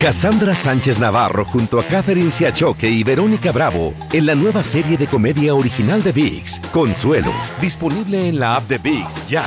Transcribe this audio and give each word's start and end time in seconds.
Cassandra 0.00 0.54
Sánchez 0.54 1.00
Navarro 1.00 1.44
junto 1.44 1.80
a 1.80 1.82
Catherine 1.82 2.30
Siachoque 2.30 2.88
y 2.88 3.02
Verónica 3.02 3.50
Bravo 3.50 3.94
en 4.12 4.26
la 4.26 4.34
nueva 4.36 4.62
serie 4.62 4.96
de 4.96 5.08
comedia 5.08 5.52
original 5.52 6.00
de 6.00 6.12
VIX, 6.12 6.60
Consuelo, 6.72 7.32
disponible 7.60 8.28
en 8.28 8.38
la 8.38 8.54
app 8.54 8.68
de 8.68 8.78
VIX 8.78 9.28
ya. 9.28 9.44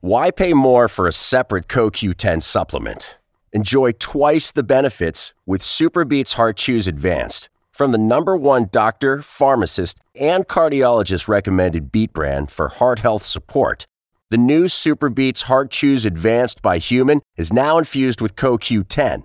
Why 0.00 0.30
pay 0.30 0.54
more 0.54 0.86
for 0.86 1.08
a 1.08 1.12
separate 1.12 1.66
CoQ10 1.66 2.42
supplement? 2.42 3.18
Enjoy 3.52 3.90
twice 3.98 4.52
the 4.52 4.62
benefits 4.62 5.34
with 5.46 5.62
Superbeats 5.62 6.34
Heart 6.34 6.58
Chews 6.58 6.86
Advanced 6.86 7.48
from 7.72 7.90
the 7.90 7.98
number 7.98 8.36
one 8.36 8.68
doctor, 8.70 9.20
pharmacist, 9.20 9.98
and 10.14 10.46
cardiologist 10.46 11.26
recommended 11.26 11.90
beat 11.90 12.12
brand 12.12 12.52
for 12.52 12.68
heart 12.68 13.00
health 13.00 13.24
support. 13.24 13.84
The 14.30 14.38
new 14.38 14.66
Superbeats 14.66 15.44
Heart 15.44 15.72
Chews 15.72 16.06
Advanced 16.06 16.62
by 16.62 16.78
Human 16.78 17.20
is 17.36 17.52
now 17.52 17.78
infused 17.78 18.20
with 18.20 18.36
CoQ10 18.36 19.24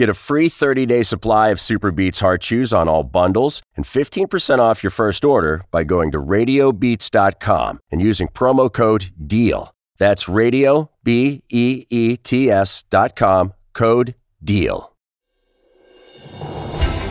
Get 0.00 0.08
a 0.08 0.14
free 0.14 0.48
30-day 0.48 1.02
supply 1.02 1.50
of 1.50 1.60
Super 1.60 1.90
Beats 1.90 2.20
Heart 2.20 2.40
Chews 2.40 2.72
on 2.72 2.88
all 2.88 3.04
bundles 3.04 3.60
and 3.76 3.84
15% 3.84 4.58
off 4.58 4.82
your 4.82 4.90
first 4.90 5.26
order 5.26 5.66
by 5.70 5.84
going 5.84 6.10
to 6.12 6.18
radiobeats.com 6.18 7.80
and 7.92 8.00
using 8.00 8.26
promo 8.28 8.72
code 8.72 9.10
DEAL. 9.22 9.74
That's 9.98 10.26
radio 10.26 10.88
b 11.04 11.42
e 11.50 11.84
e 11.90 12.16
t 12.16 12.50
s.com 12.50 13.52
code 13.74 14.14
DEAL. 14.42 14.90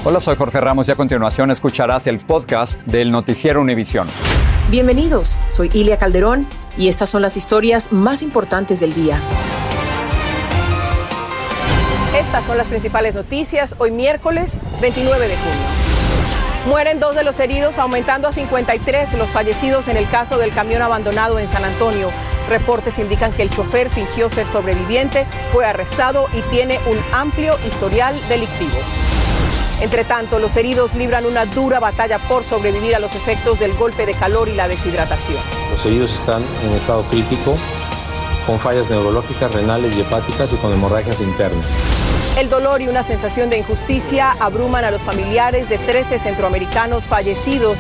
Hola, 0.03 0.19
soy 0.19 0.35
Jorge 0.35 0.59
Ramos 0.59 0.87
y 0.87 0.91
a 0.91 0.95
continuación 0.95 1.51
escucharás 1.51 2.07
el 2.07 2.17
podcast 2.17 2.81
del 2.87 3.11
noticiero 3.11 3.61
Univisión. 3.61 4.07
Bienvenidos, 4.71 5.37
soy 5.49 5.69
Ilia 5.75 5.97
Calderón 5.97 6.47
y 6.75 6.87
estas 6.87 7.11
son 7.11 7.21
las 7.21 7.37
historias 7.37 7.91
más 7.91 8.23
importantes 8.23 8.79
del 8.79 8.95
día. 8.95 9.19
Estas 12.29 12.45
son 12.45 12.57
las 12.59 12.67
principales 12.67 13.15
noticias 13.15 13.75
hoy 13.79 13.89
miércoles 13.89 14.51
29 14.81 15.27
de 15.27 15.35
junio. 15.35 15.65
Mueren 16.67 16.99
dos 16.99 17.15
de 17.15 17.23
los 17.23 17.39
heridos, 17.39 17.79
aumentando 17.79 18.27
a 18.27 18.31
53 18.31 19.15
los 19.15 19.31
fallecidos 19.31 19.87
en 19.87 19.97
el 19.97 20.07
caso 20.07 20.37
del 20.37 20.53
camión 20.53 20.83
abandonado 20.83 21.39
en 21.39 21.49
San 21.49 21.65
Antonio. 21.65 22.11
Reportes 22.47 22.99
indican 22.99 23.33
que 23.33 23.41
el 23.41 23.49
chofer 23.49 23.89
fingió 23.89 24.29
ser 24.29 24.45
sobreviviente, 24.45 25.25
fue 25.51 25.65
arrestado 25.65 26.27
y 26.31 26.41
tiene 26.51 26.79
un 26.85 26.99
amplio 27.13 27.57
historial 27.67 28.15
delictivo. 28.29 28.77
Entre 29.81 30.03
tanto, 30.03 30.37
los 30.37 30.55
heridos 30.55 30.93
libran 30.93 31.25
una 31.25 31.47
dura 31.47 31.79
batalla 31.79 32.19
por 32.19 32.43
sobrevivir 32.43 32.95
a 32.95 32.99
los 32.99 33.15
efectos 33.15 33.57
del 33.57 33.73
golpe 33.73 34.05
de 34.05 34.13
calor 34.13 34.49
y 34.49 34.53
la 34.53 34.67
deshidratación. 34.67 35.41
Los 35.71 35.83
heridos 35.83 36.13
están 36.13 36.43
en 36.63 36.73
estado 36.73 37.01
crítico, 37.09 37.57
con 38.45 38.59
fallas 38.59 38.87
neurológicas, 38.91 39.51
renales 39.51 39.95
y 39.95 40.01
hepáticas 40.01 40.53
y 40.53 40.57
con 40.57 40.71
hemorragias 40.71 41.21
internas. 41.21 41.65
El 42.39 42.49
dolor 42.49 42.81
y 42.81 42.87
una 42.87 43.03
sensación 43.03 43.49
de 43.49 43.57
injusticia 43.57 44.31
abruman 44.39 44.85
a 44.85 44.91
los 44.91 45.01
familiares 45.01 45.67
de 45.67 45.77
13 45.77 46.19
centroamericanos 46.19 47.03
fallecidos 47.03 47.79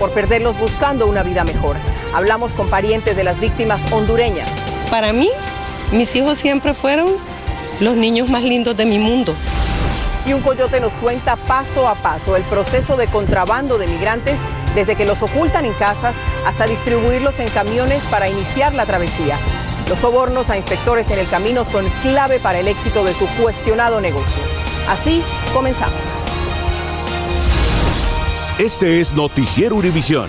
por 0.00 0.10
perderlos 0.10 0.58
buscando 0.58 1.06
una 1.06 1.22
vida 1.22 1.44
mejor. 1.44 1.76
Hablamos 2.12 2.54
con 2.54 2.68
parientes 2.68 3.14
de 3.14 3.22
las 3.22 3.38
víctimas 3.38 3.84
hondureñas. 3.92 4.50
Para 4.90 5.12
mí, 5.12 5.30
mis 5.92 6.12
hijos 6.16 6.38
siempre 6.38 6.74
fueron 6.74 7.06
los 7.78 7.94
niños 7.94 8.28
más 8.28 8.42
lindos 8.42 8.76
de 8.76 8.84
mi 8.84 8.98
mundo. 8.98 9.32
Y 10.26 10.32
un 10.32 10.40
coyote 10.40 10.80
nos 10.80 10.96
cuenta 10.96 11.36
paso 11.36 11.86
a 11.86 11.94
paso 11.94 12.34
el 12.34 12.42
proceso 12.42 12.96
de 12.96 13.06
contrabando 13.06 13.78
de 13.78 13.86
migrantes 13.86 14.40
desde 14.74 14.96
que 14.96 15.04
los 15.04 15.22
ocultan 15.22 15.66
en 15.66 15.72
casas 15.74 16.16
hasta 16.44 16.66
distribuirlos 16.66 17.38
en 17.38 17.48
camiones 17.50 18.02
para 18.06 18.28
iniciar 18.28 18.74
la 18.74 18.86
travesía. 18.86 19.38
Los 19.88 19.98
sobornos 20.00 20.50
a 20.50 20.56
inspectores 20.56 21.10
en 21.10 21.18
el 21.18 21.28
camino 21.28 21.64
son 21.64 21.86
clave 22.02 22.38
para 22.38 22.60
el 22.60 22.68
éxito 22.68 23.04
de 23.04 23.14
su 23.14 23.26
cuestionado 23.40 24.00
negocio. 24.00 24.42
Así 24.88 25.22
comenzamos. 25.52 25.98
Este 28.58 29.00
es 29.00 29.12
Noticiero 29.14 29.76
Univisión, 29.76 30.28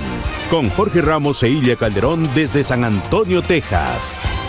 con 0.49 0.69
Jorge 0.71 1.01
Ramos 1.01 1.43
e 1.43 1.77
Calderón 1.77 2.27
desde 2.33 2.63
San 2.63 2.83
Antonio, 2.83 3.41
Texas. 3.41 4.44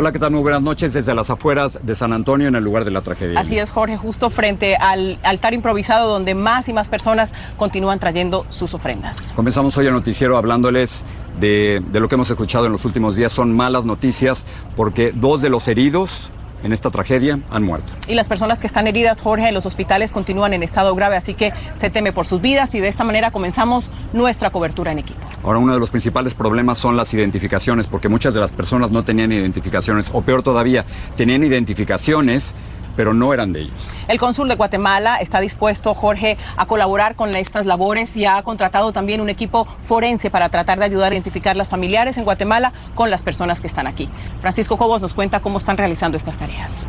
Hola, 0.00 0.12
¿qué 0.12 0.20
tal? 0.20 0.30
Muy 0.30 0.42
buenas 0.42 0.62
noches 0.62 0.92
desde 0.92 1.12
las 1.12 1.28
afueras 1.28 1.80
de 1.82 1.96
San 1.96 2.12
Antonio, 2.12 2.46
en 2.46 2.54
el 2.54 2.62
lugar 2.62 2.84
de 2.84 2.92
la 2.92 3.00
tragedia. 3.00 3.40
Así 3.40 3.58
es, 3.58 3.68
Jorge, 3.68 3.96
justo 3.96 4.30
frente 4.30 4.76
al 4.76 5.18
altar 5.24 5.54
improvisado 5.54 6.12
donde 6.12 6.36
más 6.36 6.68
y 6.68 6.72
más 6.72 6.88
personas 6.88 7.32
continúan 7.56 7.98
trayendo 7.98 8.46
sus 8.48 8.74
ofrendas. 8.74 9.32
Comenzamos 9.34 9.76
hoy 9.76 9.88
el 9.88 9.92
noticiero 9.92 10.36
hablándoles 10.36 11.04
de, 11.40 11.82
de 11.90 11.98
lo 11.98 12.08
que 12.08 12.14
hemos 12.14 12.30
escuchado 12.30 12.66
en 12.66 12.70
los 12.70 12.84
últimos 12.84 13.16
días. 13.16 13.32
Son 13.32 13.50
malas 13.56 13.84
noticias 13.84 14.44
porque 14.76 15.10
dos 15.12 15.42
de 15.42 15.48
los 15.48 15.66
heridos 15.66 16.30
en 16.62 16.72
esta 16.72 16.90
tragedia 16.90 17.38
han 17.50 17.62
muerto. 17.62 17.92
Y 18.06 18.14
las 18.14 18.28
personas 18.28 18.60
que 18.60 18.66
están 18.66 18.86
heridas, 18.86 19.20
Jorge, 19.20 19.48
en 19.48 19.54
los 19.54 19.66
hospitales 19.66 20.12
continúan 20.12 20.52
en 20.52 20.62
estado 20.62 20.94
grave, 20.94 21.16
así 21.16 21.34
que 21.34 21.52
se 21.76 21.90
teme 21.90 22.12
por 22.12 22.26
sus 22.26 22.40
vidas 22.40 22.74
y 22.74 22.80
de 22.80 22.88
esta 22.88 23.04
manera 23.04 23.30
comenzamos 23.30 23.90
nuestra 24.12 24.50
cobertura 24.50 24.92
en 24.92 24.98
equipo. 24.98 25.20
Ahora, 25.44 25.58
uno 25.58 25.74
de 25.74 25.80
los 25.80 25.90
principales 25.90 26.34
problemas 26.34 26.78
son 26.78 26.96
las 26.96 27.12
identificaciones, 27.14 27.86
porque 27.86 28.08
muchas 28.08 28.34
de 28.34 28.40
las 28.40 28.52
personas 28.52 28.90
no 28.90 29.04
tenían 29.04 29.32
identificaciones, 29.32 30.10
o 30.12 30.22
peor 30.22 30.42
todavía, 30.42 30.84
tenían 31.16 31.44
identificaciones 31.44 32.54
pero 32.98 33.14
no 33.14 33.32
eran 33.32 33.52
de 33.52 33.60
ellos. 33.60 33.72
El 34.08 34.18
cónsul 34.18 34.48
de 34.48 34.56
Guatemala 34.56 35.18
está 35.20 35.38
dispuesto, 35.38 35.94
Jorge, 35.94 36.36
a 36.56 36.66
colaborar 36.66 37.14
con 37.14 37.32
estas 37.36 37.64
labores 37.64 38.16
y 38.16 38.24
ha 38.24 38.42
contratado 38.42 38.90
también 38.90 39.20
un 39.20 39.28
equipo 39.28 39.68
forense 39.82 40.30
para 40.30 40.48
tratar 40.48 40.80
de 40.80 40.86
ayudar 40.86 41.12
a 41.12 41.14
identificar 41.14 41.54
las 41.54 41.68
familiares 41.68 42.18
en 42.18 42.24
Guatemala 42.24 42.72
con 42.96 43.08
las 43.08 43.22
personas 43.22 43.60
que 43.60 43.68
están 43.68 43.86
aquí. 43.86 44.08
Francisco 44.40 44.76
Cobos 44.76 45.00
nos 45.00 45.14
cuenta 45.14 45.38
cómo 45.38 45.58
están 45.58 45.76
realizando 45.76 46.16
estas 46.16 46.38
tareas. 46.38 46.86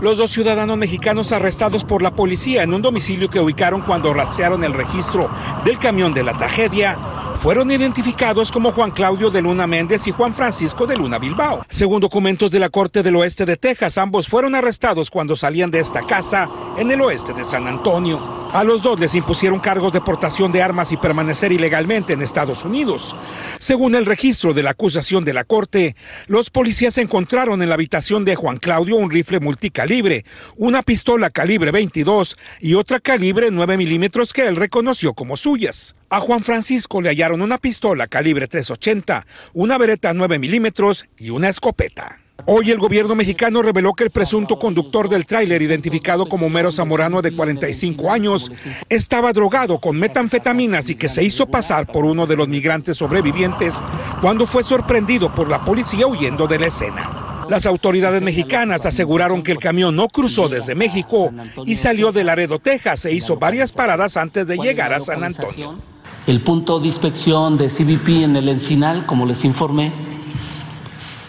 Los 0.00 0.16
dos 0.16 0.30
ciudadanos 0.30 0.78
mexicanos 0.78 1.30
arrestados 1.30 1.84
por 1.84 2.00
la 2.00 2.12
policía 2.12 2.62
en 2.62 2.72
un 2.72 2.80
domicilio 2.80 3.28
que 3.28 3.40
ubicaron 3.40 3.82
cuando 3.82 4.14
rastrearon 4.14 4.64
el 4.64 4.72
registro 4.72 5.28
del 5.66 5.78
camión 5.78 6.14
de 6.14 6.22
la 6.22 6.32
tragedia 6.32 6.96
fueron 7.42 7.72
identificados 7.72 8.52
como 8.52 8.70
Juan 8.70 8.92
Claudio 8.92 9.28
de 9.28 9.42
Luna 9.42 9.66
Méndez 9.66 10.06
y 10.06 10.12
Juan 10.12 10.32
Francisco 10.32 10.86
de 10.86 10.96
Luna 10.96 11.18
Bilbao. 11.18 11.66
Según 11.68 12.00
documentos 12.00 12.52
de 12.52 12.60
la 12.60 12.68
Corte 12.68 13.02
del 13.02 13.16
Oeste 13.16 13.44
de 13.44 13.56
Texas, 13.56 13.98
ambos 13.98 14.28
fueron 14.28 14.54
arrestados 14.54 15.10
cuando 15.10 15.34
salían 15.34 15.72
de 15.72 15.80
esta 15.80 16.02
casa 16.06 16.48
en 16.78 16.92
el 16.92 17.00
oeste 17.00 17.32
de 17.32 17.42
San 17.42 17.66
Antonio. 17.66 18.20
A 18.52 18.62
los 18.62 18.84
dos 18.84 19.00
les 19.00 19.16
impusieron 19.16 19.58
cargos 19.58 19.92
de 19.92 20.00
portación 20.00 20.52
de 20.52 20.62
armas 20.62 20.92
y 20.92 20.96
permanecer 20.96 21.50
ilegalmente 21.50 22.12
en 22.12 22.22
Estados 22.22 22.64
Unidos. 22.64 23.16
Según 23.58 23.96
el 23.96 24.06
registro 24.06 24.54
de 24.54 24.62
la 24.62 24.70
acusación 24.70 25.24
de 25.24 25.32
la 25.32 25.42
Corte, 25.42 25.96
los 26.28 26.48
policías 26.48 26.96
encontraron 26.98 27.60
en 27.60 27.70
la 27.70 27.74
habitación 27.74 28.24
de 28.24 28.36
Juan 28.36 28.58
Claudio 28.58 28.94
un 28.94 29.10
rifle 29.10 29.40
multicalibre, 29.40 30.24
una 30.56 30.82
pistola 30.82 31.30
calibre 31.30 31.72
22 31.72 32.36
y 32.60 32.74
otra 32.74 33.00
calibre 33.00 33.50
9 33.50 33.76
milímetros 33.76 34.32
que 34.32 34.46
él 34.46 34.54
reconoció 34.54 35.14
como 35.14 35.36
suyas. 35.36 35.96
A 36.12 36.20
Juan 36.20 36.40
Francisco 36.40 37.00
le 37.00 37.08
hallaron 37.08 37.40
una 37.40 37.56
pistola 37.56 38.06
calibre 38.06 38.46
380, 38.46 39.26
una 39.54 39.78
bereta 39.78 40.12
9 40.12 40.38
milímetros 40.38 41.06
y 41.16 41.30
una 41.30 41.48
escopeta. 41.48 42.20
Hoy 42.44 42.70
el 42.70 42.76
gobierno 42.76 43.14
mexicano 43.14 43.62
reveló 43.62 43.94
que 43.94 44.04
el 44.04 44.10
presunto 44.10 44.58
conductor 44.58 45.08
del 45.08 45.24
tráiler, 45.24 45.62
identificado 45.62 46.26
como 46.26 46.50
Mero 46.50 46.70
Zamorano 46.70 47.22
de 47.22 47.34
45 47.34 48.12
años, 48.12 48.52
estaba 48.90 49.32
drogado 49.32 49.80
con 49.80 49.98
metanfetaminas 49.98 50.90
y 50.90 50.96
que 50.96 51.08
se 51.08 51.24
hizo 51.24 51.46
pasar 51.46 51.86
por 51.86 52.04
uno 52.04 52.26
de 52.26 52.36
los 52.36 52.46
migrantes 52.46 52.98
sobrevivientes 52.98 53.82
cuando 54.20 54.44
fue 54.44 54.62
sorprendido 54.62 55.34
por 55.34 55.48
la 55.48 55.64
policía 55.64 56.06
huyendo 56.06 56.46
de 56.46 56.58
la 56.58 56.66
escena. 56.66 57.46
Las 57.48 57.64
autoridades 57.64 58.20
mexicanas 58.20 58.84
aseguraron 58.84 59.42
que 59.42 59.52
el 59.52 59.58
camión 59.58 59.96
no 59.96 60.08
cruzó 60.08 60.50
desde 60.50 60.74
México 60.74 61.32
y 61.64 61.76
salió 61.76 62.12
de 62.12 62.24
Laredo, 62.24 62.58
Texas 62.58 63.06
e 63.06 63.14
hizo 63.14 63.38
varias 63.38 63.72
paradas 63.72 64.18
antes 64.18 64.46
de 64.46 64.58
llegar 64.58 64.92
a 64.92 65.00
San 65.00 65.24
Antonio. 65.24 65.91
El 66.24 66.40
punto 66.40 66.78
de 66.78 66.86
inspección 66.86 67.58
de 67.58 67.66
CBP 67.66 68.22
en 68.22 68.36
el 68.36 68.48
Encinal, 68.48 69.06
como 69.06 69.26
les 69.26 69.44
informé, 69.44 69.92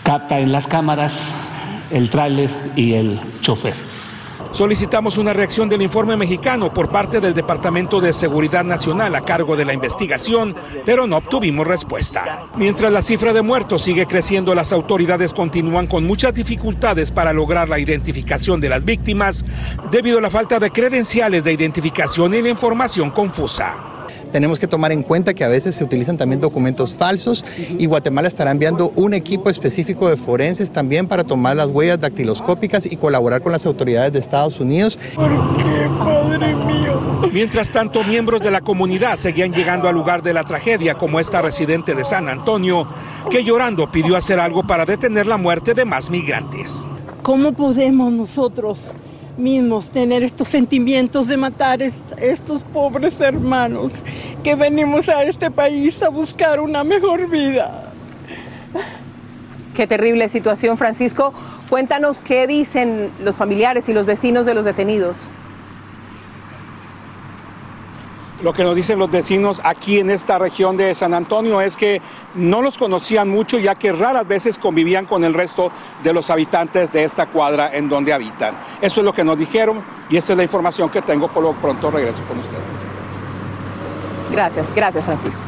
capta 0.04 0.40
en 0.40 0.51
las 0.51 0.68
cámaras 0.68 1.30
el 1.90 2.12
tráiler 2.12 2.51
y 2.75 2.94
el 2.94 3.19
chofer. 3.42 3.74
Solicitamos 4.51 5.18
una 5.18 5.34
reacción 5.34 5.68
del 5.68 5.81
informe 5.81 6.16
mexicano 6.16 6.72
por 6.72 6.90
parte 6.90 7.19
del 7.19 7.34
Departamento 7.34 8.00
de 8.00 8.13
Seguridad 8.13 8.63
Nacional 8.63 9.16
a 9.16 9.22
cargo 9.22 9.56
de 9.56 9.66
la 9.66 9.74
investigación, 9.74 10.56
pero 10.86 11.07
no 11.07 11.18
obtuvimos 11.18 11.66
respuesta. 11.66 12.46
Mientras 12.56 12.92
la 12.92 13.01
cifra 13.01 13.34
de 13.34 13.42
muertos 13.42 13.81
sigue 13.81 14.06
creciendo, 14.06 14.54
las 14.54 14.72
autoridades 14.72 15.34
continúan 15.34 15.88
con 15.88 16.06
muchas 16.06 16.36
dificultades 16.36 17.12
para 17.12 17.34
lograr 17.34 17.68
la 17.68 17.80
identificación 17.80 18.62
de 18.62 18.69
las 18.69 18.86
víctimas 18.86 19.44
debido 19.89 20.19
a 20.19 20.22
la 20.22 20.30
falta 20.30 20.60
de 20.60 20.69
credenciales 20.69 21.44
de 21.44 21.51
identificación 21.51 22.36
y 22.36 22.44
la 22.44 22.50
información 22.50 23.10
confusa. 23.10 23.93
Tenemos 24.34 24.58
que 24.58 24.66
tomar 24.66 24.92
en 24.92 25.04
cuenta 25.04 25.36
que 25.36 25.44
a 25.44 25.48
veces 25.48 25.76
se 25.76 25.84
utilizan 25.84 26.18
también 26.18 26.42
documentos 26.42 26.96
falsos 26.96 27.46
y 27.78 27.86
Guatemala 27.86 28.28
estará 28.28 28.50
enviando 28.50 28.92
un 28.96 29.14
equipo 29.14 29.48
específico 29.52 30.10
de 30.10 30.18
forenses 30.18 30.72
también 30.72 31.08
para 31.08 31.24
tomar 31.24 31.56
las 31.56 31.70
huellas 31.70 32.00
dactiloscópicas 32.00 32.92
y 32.92 32.96
colaborar 32.96 33.44
con 33.44 33.52
las 33.52 33.68
autoridades 33.68 34.12
de 34.12 34.18
Estados 34.18 34.60
Unidos. 34.60 34.98
¿Por 35.14 35.30
qué, 35.30 35.88
Padre 36.00 36.56
mío? 36.56 37.30
Mientras 37.32 37.70
tanto, 37.70 38.04
miembros 38.04 38.42
de 38.42 38.50
la 38.50 38.62
comunidad 38.62 39.20
seguían 39.20 39.54
llegando 39.54 39.88
al 39.88 39.94
lugar 39.94 40.24
de 40.24 40.34
la 40.34 40.44
tragedia, 40.44 40.96
como 40.96 41.20
esta 41.20 41.44
residente 41.44 41.94
de 41.94 42.04
San 42.04 42.28
Antonio, 42.28 42.88
que 43.30 43.44
llorando 43.44 43.92
pidió 43.92 44.18
hacer 44.18 44.40
algo 44.40 44.64
para 44.64 44.84
detener 44.86 45.28
la 45.28 45.38
muerte 45.38 45.76
de 45.76 45.86
más 45.86 46.10
migrantes. 46.10 46.84
¿Cómo 47.22 47.52
podemos 47.52 48.12
nosotros 48.12 48.80
mismos 49.38 49.90
tener 49.90 50.24
estos 50.24 50.48
sentimientos 50.48 51.28
de 51.28 51.38
matar 51.38 51.82
a 51.82 51.86
estos 52.22 52.64
pobres 52.64 53.20
hermanos 53.20 53.94
que 54.44 54.56
venimos 54.56 55.10
a 55.10 55.24
este 55.24 55.50
país 55.50 56.04
a 56.04 56.10
buscar 56.10 56.60
una 56.60 56.84
mejor 56.84 57.28
vida. 57.28 57.92
Qué 59.74 59.88
terrible 59.88 60.30
situación, 60.30 60.78
Francisco. 60.78 61.34
Cuéntanos 61.69 62.22
qué 62.22 62.45
dicen 62.45 63.12
los 63.22 63.38
familiares 63.38 63.90
y 63.90 63.94
los 63.94 64.06
vecinos 64.06 64.45
de 64.45 64.54
los 64.54 64.66
detenidos. 64.66 65.28
Lo 68.44 68.54
que 68.54 68.63
nos 68.63 68.75
dicen 68.75 69.00
los 69.00 69.10
vecinos 69.10 69.62
aquí 69.63 70.00
en 70.00 70.10
esta 70.10 70.38
región 70.38 70.75
de 70.75 70.94
San 70.94 71.13
Antonio 71.13 71.62
es 71.62 71.78
que 71.78 72.01
no 72.36 72.62
los 72.62 72.78
conocían 72.78 73.30
mucho 73.30 73.57
ya 73.57 73.74
que 73.75 73.94
raras 73.94 74.28
veces 74.28 74.60
convivían 74.60 75.06
con 75.06 75.24
el 75.24 75.34
resto 75.34 75.72
de 76.04 76.12
los 76.12 76.30
habitantes 76.30 76.92
de 76.92 77.06
esta 77.06 77.28
cuadra 77.28 77.74
en 77.74 77.88
donde 77.88 78.12
habitan. 78.12 78.57
Eso 78.81 79.00
es 79.00 79.06
lo 79.06 79.13
que 79.13 79.24
nos 79.24 79.39
dijeron 79.39 79.81
y 80.10 80.18
esta 80.18 80.34
es 80.34 80.38
la 80.38 80.44
información 80.44 80.89
que 80.89 81.01
tengo. 81.01 81.30
Por 81.30 81.42
lo 81.42 81.54
pronto 81.54 81.89
regreso 81.89 82.22
con 82.25 82.39
ustedes. 82.39 82.84
Gracias, 84.34 84.74
gracias 84.74 85.06
Francisco. 85.06 85.42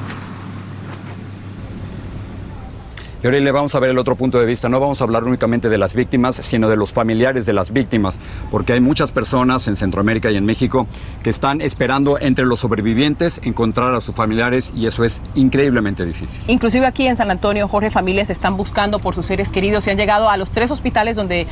Y 3.24 3.28
ahora 3.28 3.40
le 3.40 3.52
vamos 3.52 3.74
a 3.74 3.80
ver 3.80 3.90
el 3.90 3.98
otro 3.98 4.16
punto 4.16 4.40
de 4.40 4.46
vista. 4.46 4.70
No 4.70 4.80
vamos 4.80 5.02
a 5.02 5.04
hablar 5.04 5.24
únicamente 5.24 5.68
de 5.68 5.80
las 5.80 5.96
víctimas, 5.96 6.36
sino 6.36 6.70
de 6.70 6.78
los 6.78 6.94
familiares 6.94 7.48
de 7.48 7.54
las 7.54 7.74
víctimas, 7.74 8.20
porque 8.52 8.74
hay 8.74 8.82
muchas 8.82 9.12
personas 9.12 9.68
en 9.68 9.76
Centroamérica 9.76 10.30
y 10.30 10.38
en 10.38 10.46
México 10.46 10.86
que 11.24 11.32
están 11.32 11.60
esperando 11.60 12.20
entre 12.20 12.46
los 12.46 12.60
sobrevivientes 12.60 13.42
encontrar 13.44 13.96
a 13.96 14.02
sus 14.02 14.14
familiares 14.14 14.72
y 14.76 14.86
eso 14.86 15.04
es 15.04 15.24
increíblemente 15.34 16.06
difícil. 16.06 16.44
Inclusive 16.46 16.86
aquí 16.86 17.08
en 17.08 17.16
San 17.16 17.32
Antonio, 17.32 17.68
Jorge, 17.68 17.90
familias 17.90 18.30
están 18.30 18.58
buscando 18.58 19.00
por 19.00 19.16
sus 19.16 19.26
seres 19.26 19.50
queridos 19.50 19.88
y 19.88 19.90
han 19.90 19.98
llegado 19.98 20.30
a 20.30 20.38
los 20.38 20.52
tres 20.52 20.70
hospitales 20.70 21.16
donde 21.16 21.48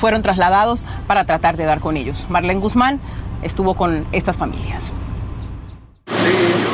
fueron 0.00 0.22
trasladados 0.22 0.82
para 1.06 1.24
tratar 1.24 1.56
de 1.56 1.66
dar 1.66 1.78
con 1.78 1.96
ellos. 1.96 2.26
Marlene 2.30 2.58
Guzmán 2.58 2.98
estuvo 3.44 3.74
con 3.74 4.06
estas 4.10 4.38
familias. 4.38 4.92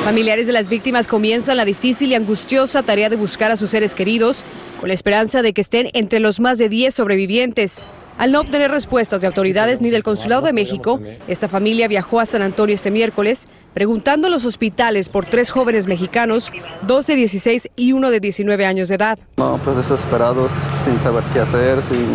Familiares 0.09 0.47
de 0.47 0.55
las 0.55 0.71
víctimas 0.71 1.07
comienzan 1.07 1.59
la 1.59 1.67
difícil 1.67 2.13
y 2.13 2.15
angustiosa 2.15 2.83
tarea 2.83 3.11
de 3.11 3.17
buscar 3.17 3.51
a 3.51 3.59
sus 3.59 3.69
seres 3.69 3.95
queridos, 3.95 4.47
con 4.81 4.89
la 4.89 4.95
esperanza 4.95 5.43
de 5.43 5.53
que 5.53 5.61
estén 5.61 5.91
entre 5.93 6.19
los 6.19 6.41
más 6.41 6.57
de 6.57 6.71
10 6.71 6.95
sobrevivientes. 6.95 7.87
Al 8.17 8.33
no 8.33 8.41
obtener 8.41 8.71
respuestas 8.71 9.21
de 9.21 9.27
autoridades 9.27 9.83
ni 9.83 9.91
del 9.91 10.03
Consulado 10.03 10.41
de 10.41 10.55
México, 10.55 10.99
esta 11.29 11.47
familia 11.47 11.89
viajó 11.89 12.21
a 12.21 12.25
San 12.25 12.41
Antonio 12.41 12.75
este 12.75 12.91
miércoles, 12.91 13.49
preguntando 13.75 14.29
a 14.29 14.31
los 14.31 14.47
hospitales 14.47 15.11
por 15.11 15.27
tres 15.27 15.51
jóvenes 15.51 15.87
mexicanos, 15.87 16.53
dos 16.87 17.07
de 17.07 17.15
16 17.15 17.69
y 17.77 17.93
uno 17.93 18.11
de 18.11 18.21
19 18.21 18.65
años 18.65 18.89
de 18.89 18.95
edad. 18.95 19.19
No, 19.37 19.61
pues 19.63 19.77
desesperados, 19.77 20.51
sin 20.87 20.99
saber 20.99 21.23
qué 21.35 21.41
hacer, 21.41 21.83
sin... 21.83 22.07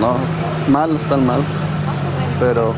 No, 0.00 0.16
mal, 0.70 0.96
están 0.96 1.26
mal. 1.26 1.42
Pero 2.40 2.72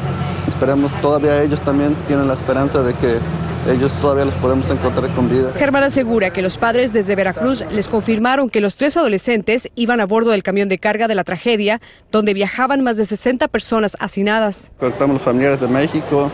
esperemos, 0.49 0.91
todavía 1.01 1.45
ellos 1.45 1.61
también 1.61 1.95
tienen 2.09 2.27
la 2.27 2.35
esperanza 2.35 2.83
de 2.83 2.95
que 2.95 3.19
ellos 3.67 3.93
todavía 4.01 4.25
los 4.25 4.35
podemos 4.35 4.69
encontrar 4.71 5.11
con 5.15 5.29
vida. 5.29 5.53
Germán 5.57 5.83
asegura 5.83 6.31
que 6.31 6.43
los 6.43 6.59
padres 6.59 6.93
desde 6.93 7.17
Veracruz 7.17 7.65
les 7.71 7.89
confirmaron 7.89 8.51
que 8.51 8.61
los 8.61 8.77
tres 8.77 8.97
adolescentes 8.97 9.69
iban 9.75 10.01
a 10.01 10.07
bordo 10.07 10.31
del 10.31 10.43
camión 10.43 10.69
de 10.69 10.79
carga 10.79 11.09
de 11.09 11.15
la 11.15 11.25
tragedia, 11.25 11.81
donde 12.11 12.35
viajaban 12.35 12.83
más 12.83 12.97
de 12.97 13.05
60 13.05 13.49
personas 13.49 13.97
hacinadas. 14.01 14.73
Contactamos 14.79 15.15
los 15.15 15.23
familiares 15.23 15.61
de 15.61 15.69
México 15.69 16.31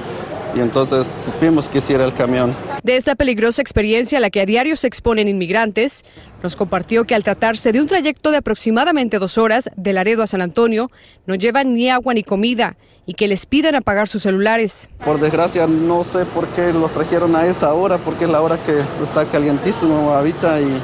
y 0.54 0.60
entonces 0.60 1.06
supimos 1.24 1.68
que 1.68 1.80
sí 1.80 1.92
era 1.92 2.04
el 2.04 2.14
camión. 2.14 2.54
De 2.82 2.96
esta 2.96 3.14
peligrosa 3.14 3.62
experiencia 3.62 4.18
a 4.18 4.20
la 4.20 4.30
que 4.30 4.40
a 4.40 4.46
diario 4.46 4.76
se 4.76 4.86
exponen 4.86 5.26
inmigrantes, 5.26 6.04
nos 6.42 6.54
compartió 6.54 7.04
que 7.04 7.14
al 7.14 7.22
tratarse 7.22 7.72
de 7.72 7.80
un 7.80 7.88
trayecto 7.88 8.30
de 8.30 8.36
aproximadamente 8.38 9.18
dos 9.18 9.38
horas 9.38 9.70
de 9.76 9.92
Laredo 9.92 10.22
a 10.22 10.26
San 10.26 10.42
Antonio, 10.42 10.90
no 11.26 11.34
llevan 11.34 11.74
ni 11.74 11.90
agua 11.90 12.14
ni 12.14 12.22
comida 12.22 12.76
y 13.06 13.14
que 13.14 13.28
les 13.28 13.46
pidan 13.46 13.74
apagar 13.74 14.08
sus 14.08 14.22
celulares. 14.22 14.88
Por 15.04 15.20
desgracia 15.20 15.66
no 15.66 16.04
sé 16.04 16.24
por 16.26 16.46
qué 16.48 16.72
los 16.72 16.92
trajeron 16.92 17.36
a 17.36 17.46
esa 17.46 17.72
hora, 17.74 17.98
porque 17.98 18.24
es 18.24 18.30
la 18.30 18.40
hora 18.40 18.58
que 18.64 18.80
está 19.02 19.24
calientísimo 19.26 20.10
ahorita 20.10 20.60
y 20.60 20.80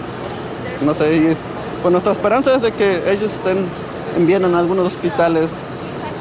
no 0.84 0.94
sé, 0.94 1.14
y, 1.14 1.36
pues 1.82 1.92
nuestra 1.92 2.12
esperanza 2.12 2.54
es 2.56 2.62
de 2.62 2.72
que 2.72 3.10
ellos 3.10 3.32
estén 3.32 3.66
bien 4.26 4.44
en 4.44 4.54
algunos 4.54 4.86
hospitales. 4.86 5.50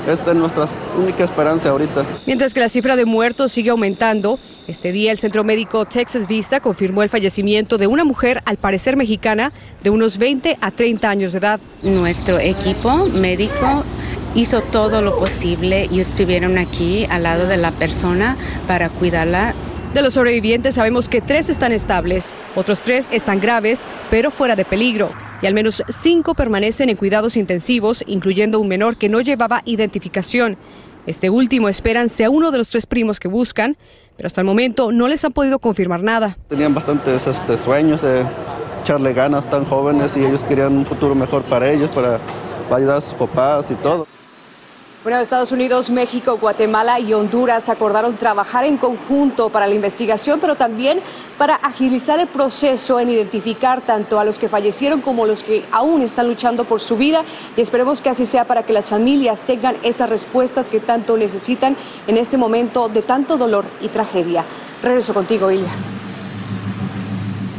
Esta 0.07 0.31
es 0.31 0.37
nuestra 0.37 0.67
única 0.97 1.23
esperanza 1.23 1.69
ahorita. 1.69 2.03
Mientras 2.25 2.53
que 2.53 2.61
la 2.61 2.69
cifra 2.69 2.95
de 2.95 3.05
muertos 3.05 3.51
sigue 3.51 3.69
aumentando, 3.69 4.39
este 4.69 4.92
día 4.92 5.12
el 5.12 5.18
Centro 5.18 5.44
Médico 5.44 5.86
Texas 5.86 6.27
Vista 6.27 6.60
confirmó 6.60 7.01
el 7.01 7.10
fallecimiento 7.10 7.77
de 7.77 7.88
una 7.88 8.04
mujer, 8.04 8.42
al 8.45 8.57
parecer 8.57 8.95
mexicana, 8.95 9.51
de 9.83 9.89
unos 9.89 10.18
20 10.19 10.57
a 10.62 10.71
30 10.71 11.10
años 11.10 11.31
de 11.31 11.39
edad. 11.39 11.60
Nuestro 11.81 12.39
equipo 12.39 13.07
médico 13.07 13.83
hizo 14.36 14.62
todo 14.62 15.01
lo 15.01 15.18
posible 15.18 15.89
y 15.92 16.00
estuvieron 16.00 16.57
aquí 16.57 17.07
al 17.10 17.24
lado 17.24 17.48
de 17.48 17.57
la 17.57 17.71
persona 17.71 18.38
para 18.68 18.89
cuidarla. 18.89 19.56
De 19.94 20.04
los 20.04 20.13
sobrevivientes 20.13 20.75
sabemos 20.75 21.10
que 21.10 21.19
tres 21.19 21.50
están 21.50 21.71
estables, 21.71 22.36
otros 22.56 22.81
tres 22.81 23.10
están 23.12 23.39
graves, 23.39 23.81
pero 24.12 24.30
fuera 24.30 24.56
de 24.56 24.66
peligro, 24.66 25.10
y 25.42 25.48
al 25.48 25.56
menos 25.56 25.83
cinco 25.89 26.36
permanecen 26.36 26.89
en 26.89 26.95
cuidados 26.95 27.38
intensivos, 27.38 28.04
incluyendo 28.06 28.60
un 28.60 28.68
menor 28.68 28.98
que 28.98 29.10
no 29.10 29.19
llevaba 29.19 29.63
identificación. 29.66 30.57
Este 31.09 31.31
último 31.31 31.69
esperan 31.69 32.07
sea 32.07 32.29
uno 32.29 32.51
de 32.51 32.59
los 32.59 32.69
tres 32.69 32.85
primos 32.85 33.19
que 33.19 33.27
buscan, 33.27 33.77
pero 34.15 34.27
hasta 34.27 34.41
el 34.41 34.45
momento 34.45 34.91
no 34.91 35.07
les 35.07 35.25
han 35.25 35.33
podido 35.33 35.57
confirmar 35.57 36.03
nada. 36.03 36.38
Tenían 36.50 36.75
bastantes 36.75 37.25
este, 37.25 37.57
sueños 37.57 38.00
de 38.03 38.23
echarle 38.83 39.13
ganas 39.13 39.50
tan 39.50 39.65
jóvenes 39.65 40.15
y 40.15 40.23
ellos 40.23 40.44
querían 40.44 40.77
un 40.77 40.85
futuro 40.85 41.15
mejor 41.15 41.41
para 41.41 41.67
ellos, 41.67 41.89
para, 41.89 42.19
para 42.65 42.75
ayudar 42.75 42.97
a 42.97 43.01
sus 43.01 43.15
papás 43.15 43.71
y 43.71 43.73
todo. 43.73 44.06
Bueno, 45.01 45.18
Estados 45.19 45.53
Unidos, 45.53 45.89
México, 45.89 46.37
Guatemala 46.39 46.99
y 46.99 47.13
Honduras 47.13 47.69
acordaron 47.69 48.18
trabajar 48.18 48.65
en 48.65 48.75
conjunto 48.75 49.49
para 49.49 49.65
la 49.65 49.73
investigación, 49.73 50.41
pero 50.41 50.56
también 50.56 50.99
para 51.37 51.56
agilizar 51.56 52.19
el 52.19 52.27
proceso 52.27 52.99
en 52.99 53.09
identificar 53.09 53.79
tanto 53.85 54.19
a 54.19 54.25
los 54.25 54.37
que 54.37 54.49
fallecieron 54.49 54.99
como 54.99 55.23
a 55.23 55.27
los 55.27 55.41
que 55.41 55.65
aún 55.71 56.01
están 56.01 56.27
luchando 56.27 56.65
por 56.65 56.81
su 56.81 56.97
vida. 56.97 57.23
Y 57.56 57.61
esperemos 57.61 58.01
que 58.01 58.09
así 58.09 58.25
sea 58.25 58.44
para 58.44 58.63
que 58.63 58.73
las 58.73 58.89
familias 58.89 59.39
tengan 59.39 59.77
esas 59.83 60.09
respuestas 60.09 60.69
que 60.69 60.81
tanto 60.81 61.15
necesitan 61.15 61.77
en 62.06 62.18
este 62.18 62.35
momento 62.35 62.89
de 62.89 63.01
tanto 63.01 63.37
dolor 63.37 63.63
y 63.79 63.87
tragedia. 63.87 64.44
Regreso 64.83 65.13
contigo, 65.13 65.49
Ilya. 65.49 65.71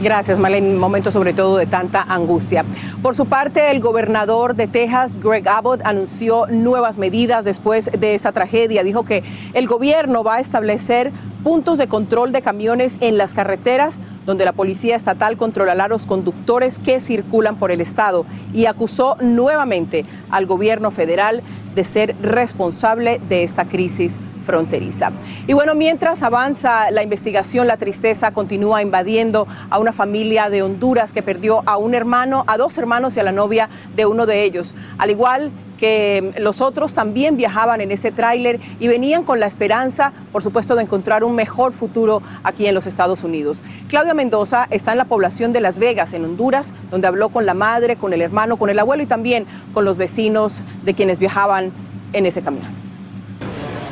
Gracias, 0.02 0.38
Malén. 0.38 0.78
Momento 0.78 1.10
sobre 1.10 1.34
todo 1.34 1.58
de 1.58 1.66
tanta 1.66 2.00
angustia. 2.00 2.64
Por 3.02 3.14
su 3.14 3.26
parte, 3.26 3.70
el 3.70 3.80
gobernador 3.80 4.56
de 4.56 4.66
Texas, 4.66 5.20
Greg 5.22 5.46
Abbott, 5.46 5.82
anunció 5.84 6.46
nuevas 6.46 6.96
medidas 6.96 7.44
después 7.44 7.90
de 7.92 8.14
esta 8.14 8.32
tragedia. 8.32 8.82
Dijo 8.82 9.04
que 9.04 9.22
el 9.52 9.66
gobierno 9.66 10.24
va 10.24 10.36
a 10.36 10.40
establecer 10.40 11.12
puntos 11.44 11.76
de 11.76 11.86
control 11.86 12.32
de 12.32 12.40
camiones 12.40 12.96
en 13.00 13.18
las 13.18 13.34
carreteras 13.34 14.00
donde 14.24 14.44
la 14.44 14.52
policía 14.52 14.96
estatal 14.96 15.36
controlará 15.36 15.84
a 15.84 15.88
los 15.88 16.06
conductores 16.06 16.78
que 16.78 17.00
circulan 17.00 17.56
por 17.56 17.70
el 17.70 17.80
estado 17.80 18.24
y 18.54 18.66
acusó 18.66 19.16
nuevamente 19.20 20.04
al 20.30 20.46
gobierno 20.46 20.90
federal 20.90 21.42
de 21.74 21.84
ser 21.84 22.14
responsable 22.22 23.20
de 23.28 23.42
esta 23.42 23.64
crisis 23.64 24.18
fronteriza. 24.44 25.12
Y 25.46 25.52
bueno, 25.52 25.74
mientras 25.74 26.22
avanza 26.22 26.90
la 26.90 27.02
investigación, 27.02 27.66
la 27.66 27.76
tristeza 27.76 28.32
continúa 28.32 28.82
invadiendo 28.82 29.46
a 29.70 29.78
una 29.78 29.92
familia 29.92 30.50
de 30.50 30.62
Honduras 30.62 31.12
que 31.12 31.22
perdió 31.22 31.62
a 31.66 31.76
un 31.76 31.94
hermano, 31.94 32.44
a 32.46 32.56
dos 32.56 32.76
hermanos 32.78 33.16
y 33.16 33.20
a 33.20 33.22
la 33.22 33.32
novia 33.32 33.68
de 33.96 34.06
uno 34.06 34.26
de 34.26 34.42
ellos. 34.42 34.74
Al 34.98 35.10
igual 35.10 35.50
que 35.80 36.32
los 36.38 36.60
otros 36.60 36.92
también 36.92 37.38
viajaban 37.38 37.80
en 37.80 37.90
ese 37.90 38.12
tráiler 38.12 38.60
y 38.78 38.86
venían 38.86 39.24
con 39.24 39.40
la 39.40 39.46
esperanza, 39.46 40.12
por 40.30 40.42
supuesto, 40.42 40.76
de 40.76 40.82
encontrar 40.82 41.24
un 41.24 41.34
mejor 41.34 41.72
futuro 41.72 42.22
aquí 42.44 42.66
en 42.66 42.74
los 42.74 42.86
Estados 42.86 43.24
Unidos. 43.24 43.62
Claudia 43.88 44.12
Mendoza 44.12 44.66
está 44.70 44.92
en 44.92 44.98
la 44.98 45.06
población 45.06 45.54
de 45.54 45.62
Las 45.62 45.78
Vegas, 45.78 46.12
en 46.12 46.26
Honduras, 46.26 46.74
donde 46.90 47.08
habló 47.08 47.30
con 47.30 47.46
la 47.46 47.54
madre, 47.54 47.96
con 47.96 48.12
el 48.12 48.20
hermano, 48.20 48.58
con 48.58 48.68
el 48.68 48.78
abuelo 48.78 49.02
y 49.02 49.06
también 49.06 49.46
con 49.72 49.86
los 49.86 49.96
vecinos 49.96 50.60
de 50.84 50.92
quienes 50.92 51.18
viajaban 51.18 51.72
en 52.12 52.26
ese 52.26 52.42
camión. 52.42 52.89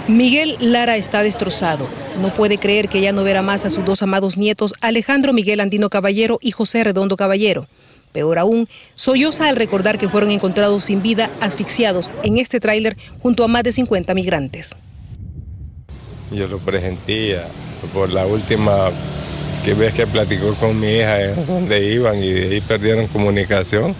Miguel 0.08 0.56
Lara 0.58 0.96
está 0.96 1.22
destrozado. 1.22 1.86
No 2.22 2.32
puede 2.32 2.56
creer 2.56 2.88
que 2.88 3.02
ya 3.02 3.12
no 3.12 3.24
verá 3.24 3.42
más 3.42 3.66
a 3.66 3.70
sus 3.70 3.84
dos 3.84 4.02
amados 4.02 4.38
nietos, 4.38 4.72
Alejandro 4.80 5.34
Miguel 5.34 5.60
Andino 5.60 5.90
Caballero 5.90 6.38
y 6.40 6.50
José 6.50 6.82
Redondo 6.82 7.14
Caballero. 7.18 7.66
Peor 8.12 8.38
aún, 8.38 8.68
solloza 8.94 9.50
al 9.50 9.56
recordar 9.56 9.98
que 9.98 10.08
fueron 10.08 10.30
encontrados 10.30 10.84
sin 10.84 11.02
vida, 11.02 11.30
asfixiados 11.42 12.10
en 12.22 12.38
este 12.38 12.58
tráiler 12.58 12.96
junto 13.20 13.44
a 13.44 13.48
más 13.48 13.64
de 13.64 13.72
50 13.72 14.14
migrantes. 14.14 14.74
Yo 16.32 16.48
lo 16.48 16.58
presentía 16.58 17.46
por 17.92 18.10
la 18.10 18.24
última 18.24 18.88
que 19.68 19.74
vez 19.74 19.92
que 19.92 20.06
platicó 20.06 20.54
con 20.54 20.80
mi 20.80 20.94
hija 20.94 21.20
en 21.24 21.46
donde 21.46 21.92
iban 21.92 22.22
y 22.22 22.32
de 22.32 22.54
ahí 22.54 22.60
perdieron 22.62 23.06
comunicación. 23.06 23.94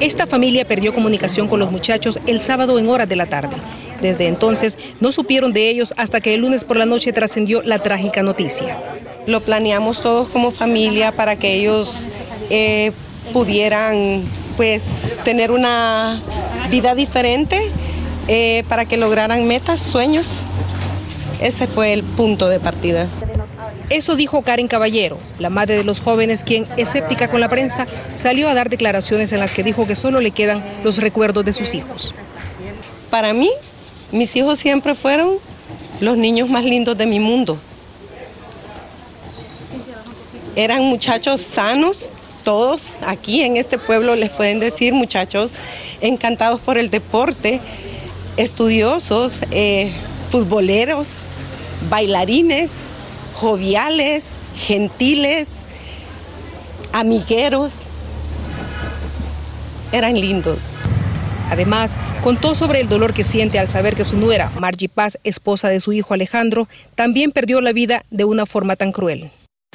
Esta 0.00 0.26
familia 0.26 0.66
perdió 0.66 0.94
comunicación 0.94 1.46
con 1.46 1.60
los 1.60 1.70
muchachos 1.70 2.18
el 2.26 2.40
sábado 2.40 2.78
en 2.78 2.88
horas 2.88 3.06
de 3.06 3.14
la 3.14 3.26
tarde. 3.26 3.54
Desde 4.00 4.28
entonces 4.28 4.78
no 5.00 5.12
supieron 5.12 5.52
de 5.52 5.68
ellos 5.68 5.92
hasta 5.98 6.22
que 6.22 6.32
el 6.32 6.40
lunes 6.40 6.64
por 6.64 6.78
la 6.78 6.86
noche 6.86 7.12
trascendió 7.12 7.60
la 7.62 7.80
trágica 7.80 8.22
noticia. 8.22 8.78
Lo 9.26 9.42
planeamos 9.42 10.00
todos 10.00 10.28
como 10.28 10.52
familia 10.52 11.12
para 11.12 11.36
que 11.36 11.52
ellos 11.52 11.94
eh, 12.48 12.92
pudieran 13.34 14.22
pues 14.56 14.84
tener 15.22 15.50
una 15.50 16.22
vida 16.70 16.94
diferente, 16.94 17.60
eh, 18.26 18.64
para 18.70 18.86
que 18.86 18.96
lograran 18.96 19.46
metas, 19.46 19.80
sueños. 19.80 20.46
Ese 21.42 21.66
fue 21.66 21.92
el 21.92 22.04
punto 22.04 22.48
de 22.48 22.58
partida. 22.58 23.06
Eso 23.90 24.16
dijo 24.16 24.42
Karen 24.42 24.66
Caballero, 24.66 25.18
la 25.38 25.50
madre 25.50 25.76
de 25.76 25.84
los 25.84 26.00
jóvenes, 26.00 26.42
quien, 26.42 26.66
escéptica 26.78 27.28
con 27.28 27.40
la 27.40 27.50
prensa, 27.50 27.86
salió 28.16 28.48
a 28.48 28.54
dar 28.54 28.70
declaraciones 28.70 29.32
en 29.32 29.40
las 29.40 29.52
que 29.52 29.62
dijo 29.62 29.86
que 29.86 29.94
solo 29.94 30.20
le 30.20 30.30
quedan 30.30 30.64
los 30.82 30.98
recuerdos 30.98 31.44
de 31.44 31.52
sus 31.52 31.74
hijos. 31.74 32.14
Para 33.10 33.34
mí, 33.34 33.50
mis 34.10 34.34
hijos 34.36 34.58
siempre 34.58 34.94
fueron 34.94 35.36
los 36.00 36.16
niños 36.16 36.48
más 36.48 36.64
lindos 36.64 36.96
de 36.96 37.06
mi 37.06 37.20
mundo. 37.20 37.58
Eran 40.56 40.82
muchachos 40.84 41.42
sanos, 41.42 42.10
todos 42.42 42.94
aquí 43.06 43.42
en 43.42 43.56
este 43.56 43.78
pueblo 43.78 44.16
les 44.16 44.30
pueden 44.30 44.60
decir 44.60 44.94
muchachos 44.94 45.52
encantados 46.00 46.60
por 46.60 46.78
el 46.78 46.90
deporte, 46.90 47.60
estudiosos, 48.36 49.40
eh, 49.50 49.92
futboleros, 50.30 51.18
bailarines 51.90 52.70
joviales, 53.34 54.32
gentiles, 54.56 55.58
amigueros. 56.92 57.82
Eran 59.92 60.18
lindos. 60.20 60.60
Además, 61.50 61.96
contó 62.22 62.54
sobre 62.54 62.80
el 62.80 62.88
dolor 62.88 63.12
que 63.12 63.22
siente 63.22 63.58
al 63.58 63.68
saber 63.68 63.94
que 63.94 64.04
su 64.04 64.16
nuera, 64.16 64.50
Margie 64.58 64.88
Paz, 64.88 65.18
esposa 65.24 65.68
de 65.68 65.80
su 65.80 65.92
hijo 65.92 66.14
Alejandro, 66.14 66.68
también 66.94 67.32
perdió 67.32 67.60
la 67.60 67.72
vida 67.72 68.04
de 68.10 68.24
una 68.24 68.46
forma 68.46 68.76
tan 68.76 68.92
cruel. 68.92 69.30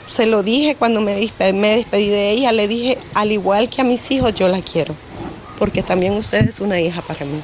Se 0.07 0.25
lo 0.25 0.41
dije 0.41 0.75
cuando 0.75 1.01
me 1.01 1.13
despedí 1.13 2.09
de 2.09 2.31
ella, 2.31 2.51
le 2.51 2.67
dije, 2.67 2.97
al 3.13 3.31
igual 3.31 3.69
que 3.69 3.81
a 3.81 3.83
mis 3.83 4.09
hijos, 4.09 4.33
yo 4.33 4.47
la 4.47 4.61
quiero, 4.61 4.95
porque 5.59 5.83
también 5.83 6.13
usted 6.13 6.49
es 6.49 6.59
una 6.59 6.81
hija 6.81 7.01
para 7.01 7.25
mí. 7.25 7.39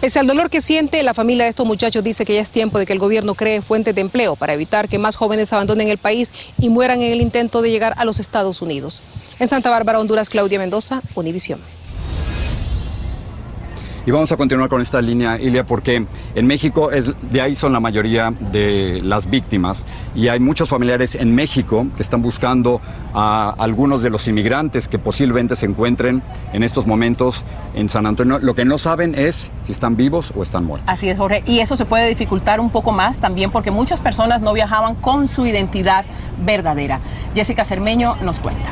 Pese 0.00 0.18
al 0.18 0.26
dolor 0.26 0.48
que 0.48 0.62
siente, 0.62 1.02
la 1.02 1.12
familia 1.12 1.44
de 1.44 1.50
estos 1.50 1.66
muchachos 1.66 2.02
dice 2.02 2.24
que 2.24 2.32
ya 2.32 2.40
es 2.40 2.48
tiempo 2.48 2.78
de 2.78 2.86
que 2.86 2.94
el 2.94 2.98
gobierno 2.98 3.34
cree 3.34 3.60
fuentes 3.60 3.94
de 3.94 4.00
empleo 4.00 4.34
para 4.34 4.54
evitar 4.54 4.88
que 4.88 4.98
más 4.98 5.16
jóvenes 5.16 5.52
abandonen 5.52 5.88
el 5.88 5.98
país 5.98 6.32
y 6.58 6.70
mueran 6.70 7.02
en 7.02 7.12
el 7.12 7.20
intento 7.20 7.60
de 7.60 7.70
llegar 7.70 7.92
a 7.98 8.06
los 8.06 8.18
Estados 8.18 8.62
Unidos. 8.62 9.02
En 9.38 9.46
Santa 9.46 9.68
Bárbara, 9.68 10.00
Honduras, 10.00 10.30
Claudia 10.30 10.58
Mendoza, 10.58 11.02
Univisión. 11.14 11.60
Y 14.06 14.10
vamos 14.10 14.32
a 14.32 14.36
continuar 14.36 14.68
con 14.70 14.80
esta 14.80 15.02
línea, 15.02 15.38
Ilia, 15.38 15.64
porque 15.64 16.06
en 16.34 16.46
México 16.46 16.90
de 16.90 17.40
ahí 17.40 17.54
son 17.54 17.72
la 17.72 17.80
mayoría 17.80 18.32
de 18.52 19.00
las 19.02 19.28
víctimas 19.28 19.84
y 20.14 20.28
hay 20.28 20.40
muchos 20.40 20.70
familiares 20.70 21.14
en 21.14 21.34
México 21.34 21.86
que 21.96 22.02
están 22.02 22.22
buscando 22.22 22.80
a 23.12 23.54
algunos 23.58 24.02
de 24.02 24.08
los 24.08 24.26
inmigrantes 24.26 24.88
que 24.88 24.98
posiblemente 24.98 25.54
se 25.54 25.66
encuentren 25.66 26.22
en 26.52 26.62
estos 26.62 26.86
momentos 26.86 27.44
en 27.74 27.88
San 27.88 28.06
Antonio. 28.06 28.38
Lo 28.38 28.54
que 28.54 28.64
no 28.64 28.78
saben 28.78 29.14
es 29.14 29.52
si 29.62 29.72
están 29.72 29.96
vivos 29.96 30.32
o 30.34 30.42
están 30.42 30.64
muertos. 30.64 30.88
Así 30.88 31.08
es, 31.08 31.18
Jorge. 31.18 31.42
Y 31.46 31.58
eso 31.58 31.76
se 31.76 31.84
puede 31.84 32.08
dificultar 32.08 32.58
un 32.60 32.70
poco 32.70 32.92
más 32.92 33.18
también 33.20 33.50
porque 33.50 33.70
muchas 33.70 34.00
personas 34.00 34.40
no 34.40 34.52
viajaban 34.52 34.94
con 34.94 35.28
su 35.28 35.46
identidad 35.46 36.04
verdadera. 36.44 37.00
Jessica 37.34 37.64
Cermeño 37.64 38.16
nos 38.22 38.40
cuenta. 38.40 38.70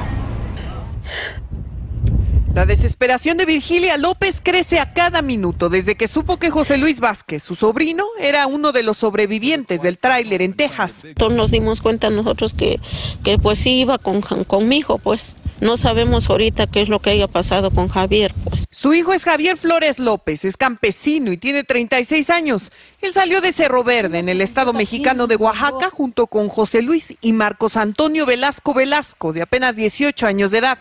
La 2.58 2.66
desesperación 2.66 3.36
de 3.36 3.44
Virgilia 3.46 3.96
López 3.98 4.40
crece 4.42 4.80
a 4.80 4.92
cada 4.92 5.22
minuto 5.22 5.68
desde 5.68 5.94
que 5.94 6.08
supo 6.08 6.38
que 6.38 6.50
José 6.50 6.76
Luis 6.76 6.98
Vázquez, 6.98 7.40
su 7.40 7.54
sobrino, 7.54 8.04
era 8.18 8.48
uno 8.48 8.72
de 8.72 8.82
los 8.82 8.96
sobrevivientes 8.96 9.82
del 9.82 9.96
tráiler 9.96 10.42
en 10.42 10.54
Texas. 10.54 11.04
Todos 11.14 11.32
nos 11.32 11.52
dimos 11.52 11.80
cuenta 11.80 12.10
nosotros 12.10 12.54
que, 12.54 12.80
que 13.22 13.38
pues 13.38 13.60
sí 13.60 13.82
iba 13.82 13.98
con, 13.98 14.22
con 14.22 14.66
mi 14.66 14.78
hijo, 14.78 14.98
pues. 14.98 15.36
No 15.60 15.76
sabemos 15.76 16.28
ahorita 16.30 16.66
qué 16.66 16.80
es 16.80 16.88
lo 16.88 16.98
que 16.98 17.10
haya 17.10 17.28
pasado 17.28 17.70
con 17.70 17.86
Javier, 17.86 18.34
pues. 18.42 18.64
Su 18.72 18.92
hijo 18.92 19.12
es 19.12 19.22
Javier 19.22 19.56
Flores 19.56 20.00
López, 20.00 20.44
es 20.44 20.56
campesino 20.56 21.30
y 21.30 21.36
tiene 21.36 21.62
36 21.62 22.28
años. 22.28 22.72
Él 23.00 23.12
salió 23.12 23.40
de 23.40 23.52
Cerro 23.52 23.84
Verde, 23.84 24.18
en 24.18 24.28
el 24.28 24.40
estado 24.40 24.72
mexicano 24.72 25.28
de 25.28 25.36
Oaxaca, 25.36 25.90
junto 25.90 26.26
con 26.26 26.48
José 26.48 26.82
Luis 26.82 27.14
y 27.20 27.32
Marcos 27.32 27.76
Antonio 27.76 28.26
Velasco 28.26 28.74
Velasco, 28.74 29.32
de 29.32 29.42
apenas 29.42 29.76
18 29.76 30.26
años 30.26 30.50
de 30.50 30.58
edad. 30.58 30.78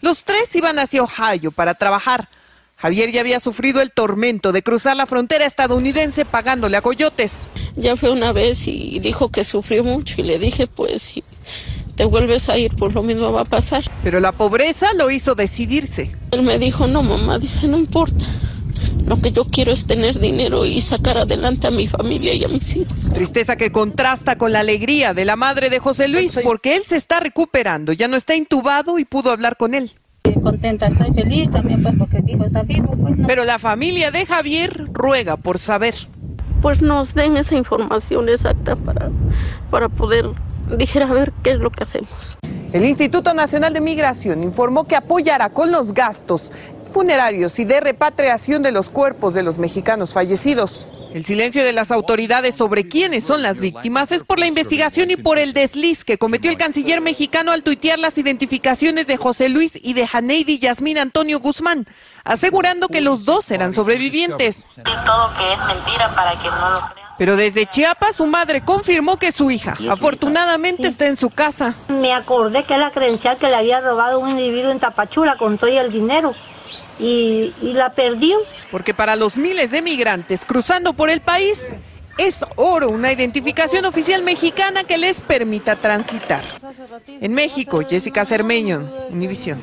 Los 0.00 0.24
tres 0.24 0.54
iban 0.54 0.78
hacia 0.78 1.02
Ohio 1.02 1.50
para 1.50 1.74
trabajar. 1.74 2.28
Javier 2.76 3.10
ya 3.10 3.20
había 3.20 3.40
sufrido 3.40 3.80
el 3.80 3.90
tormento 3.90 4.52
de 4.52 4.62
cruzar 4.62 4.96
la 4.96 5.06
frontera 5.06 5.44
estadounidense 5.44 6.24
pagándole 6.24 6.76
a 6.76 6.82
coyotes. 6.82 7.48
Ya 7.74 7.96
fue 7.96 8.10
una 8.10 8.32
vez 8.32 8.68
y 8.68 9.00
dijo 9.00 9.30
que 9.30 9.42
sufrió 9.42 9.82
mucho 9.82 10.14
y 10.18 10.24
le 10.24 10.38
dije, 10.38 10.68
pues 10.68 11.02
si 11.02 11.24
te 11.96 12.04
vuelves 12.04 12.48
a 12.48 12.56
ir, 12.56 12.72
pues 12.76 12.94
lo 12.94 13.02
mismo 13.02 13.32
va 13.32 13.40
a 13.40 13.44
pasar. 13.44 13.82
Pero 14.04 14.20
la 14.20 14.30
pobreza 14.30 14.94
lo 14.94 15.10
hizo 15.10 15.34
decidirse. 15.34 16.12
Él 16.30 16.42
me 16.42 16.60
dijo, 16.60 16.86
no 16.86 17.02
mamá, 17.02 17.40
dice, 17.40 17.66
no 17.66 17.76
importa. 17.76 18.24
Lo 19.08 19.18
que 19.18 19.32
yo 19.32 19.46
quiero 19.46 19.72
es 19.72 19.86
tener 19.86 20.18
dinero 20.18 20.66
y 20.66 20.82
sacar 20.82 21.16
adelante 21.16 21.66
a 21.66 21.70
mi 21.70 21.86
familia 21.86 22.34
y 22.34 22.44
a 22.44 22.48
mis 22.48 22.76
hijos. 22.76 22.94
Tristeza 23.14 23.56
que 23.56 23.72
contrasta 23.72 24.36
con 24.36 24.52
la 24.52 24.60
alegría 24.60 25.14
de 25.14 25.24
la 25.24 25.34
madre 25.34 25.70
de 25.70 25.78
José 25.78 26.08
Luis, 26.08 26.38
porque 26.42 26.76
él 26.76 26.82
se 26.84 26.96
está 26.96 27.18
recuperando, 27.18 27.94
ya 27.94 28.06
no 28.06 28.16
está 28.16 28.34
intubado 28.34 28.98
y 28.98 29.06
pudo 29.06 29.30
hablar 29.30 29.56
con 29.56 29.72
él. 29.72 29.92
Contenta, 30.42 30.88
estoy 30.88 31.14
feliz 31.14 31.50
también 31.50 31.82
pues 31.82 31.94
porque 31.98 32.20
mi 32.20 32.32
hijo 32.32 32.44
está 32.44 32.62
vivo. 32.62 32.94
Pues, 33.00 33.14
Pero 33.26 33.44
la 33.44 33.58
familia 33.58 34.10
de 34.10 34.26
Javier 34.26 34.88
ruega 34.92 35.38
por 35.38 35.58
saber. 35.58 35.94
Pues 36.60 36.82
nos 36.82 37.14
den 37.14 37.38
esa 37.38 37.56
información 37.56 38.28
exacta 38.28 38.76
para, 38.76 39.10
para 39.70 39.88
poder 39.88 40.26
dijera 40.76 41.08
a 41.08 41.12
ver 41.12 41.32
qué 41.42 41.52
es 41.52 41.58
lo 41.58 41.70
que 41.70 41.84
hacemos. 41.84 42.38
El 42.72 42.84
Instituto 42.84 43.32
Nacional 43.32 43.72
de 43.72 43.80
Migración 43.80 44.42
informó 44.42 44.84
que 44.84 44.94
apoyará 44.94 45.48
con 45.48 45.72
los 45.72 45.94
gastos 45.94 46.52
funerarios 46.88 47.58
y 47.58 47.64
de 47.64 47.80
repatriación 47.80 48.62
de 48.62 48.72
los 48.72 48.90
cuerpos 48.90 49.34
de 49.34 49.42
los 49.42 49.58
mexicanos 49.58 50.12
fallecidos. 50.12 50.86
El 51.14 51.24
silencio 51.24 51.64
de 51.64 51.72
las 51.72 51.90
autoridades 51.90 52.54
sobre 52.54 52.86
quiénes 52.86 53.24
son 53.24 53.42
las 53.42 53.60
víctimas 53.60 54.12
es 54.12 54.24
por 54.24 54.38
la 54.38 54.46
investigación 54.46 55.10
y 55.10 55.16
por 55.16 55.38
el 55.38 55.54
desliz 55.54 56.04
que 56.04 56.18
cometió 56.18 56.50
el 56.50 56.58
canciller 56.58 57.00
mexicano 57.00 57.50
al 57.50 57.62
tuitear 57.62 57.98
las 57.98 58.18
identificaciones 58.18 59.06
de 59.06 59.16
José 59.16 59.48
Luis 59.48 59.78
y 59.82 59.94
de 59.94 60.06
Janeidi 60.06 60.58
Yasmín 60.58 60.98
Antonio 60.98 61.40
Guzmán, 61.40 61.86
asegurando 62.24 62.88
que 62.88 63.00
los 63.00 63.24
dos 63.24 63.50
eran 63.50 63.72
sobrevivientes. 63.72 64.66
Todo 64.84 65.30
que 65.38 65.52
es 65.52 65.58
mentira 65.66 66.14
para 66.14 66.32
que 66.32 66.48
no 66.48 66.70
lo 66.70 66.80
crean. 66.92 67.08
Pero 67.18 67.36
desde 67.36 67.66
Chiapas 67.66 68.16
su 68.16 68.26
madre 68.26 68.64
confirmó 68.64 69.16
que 69.16 69.32
su 69.32 69.50
hija 69.50 69.76
afortunadamente 69.90 70.86
está 70.86 71.06
en 71.06 71.16
su 71.16 71.30
casa. 71.30 71.74
Me 71.88 72.12
acordé 72.12 72.64
que 72.64 72.76
la 72.78 72.92
credencial 72.92 73.38
que 73.38 73.48
le 73.48 73.56
había 73.56 73.80
robado 73.80 74.20
un 74.20 74.30
individuo 74.30 74.70
en 74.70 74.78
Tapachula 74.78 75.36
con 75.36 75.58
todo 75.58 75.70
el 75.70 75.90
dinero 75.90 76.34
y, 76.98 77.52
y 77.62 77.72
la 77.72 77.90
perdió. 77.90 78.38
Porque 78.70 78.94
para 78.94 79.16
los 79.16 79.36
miles 79.36 79.70
de 79.70 79.82
migrantes 79.82 80.44
cruzando 80.44 80.92
por 80.92 81.10
el 81.10 81.20
país 81.20 81.70
es 82.18 82.44
oro 82.56 82.90
una 82.90 83.12
identificación 83.12 83.84
oficial 83.84 84.22
mexicana 84.24 84.82
que 84.84 84.98
les 84.98 85.20
permita 85.20 85.76
transitar. 85.76 86.42
En 87.06 87.32
México, 87.32 87.80
Jessica 87.88 88.24
Cermeño, 88.24 89.06
Univisión. 89.10 89.62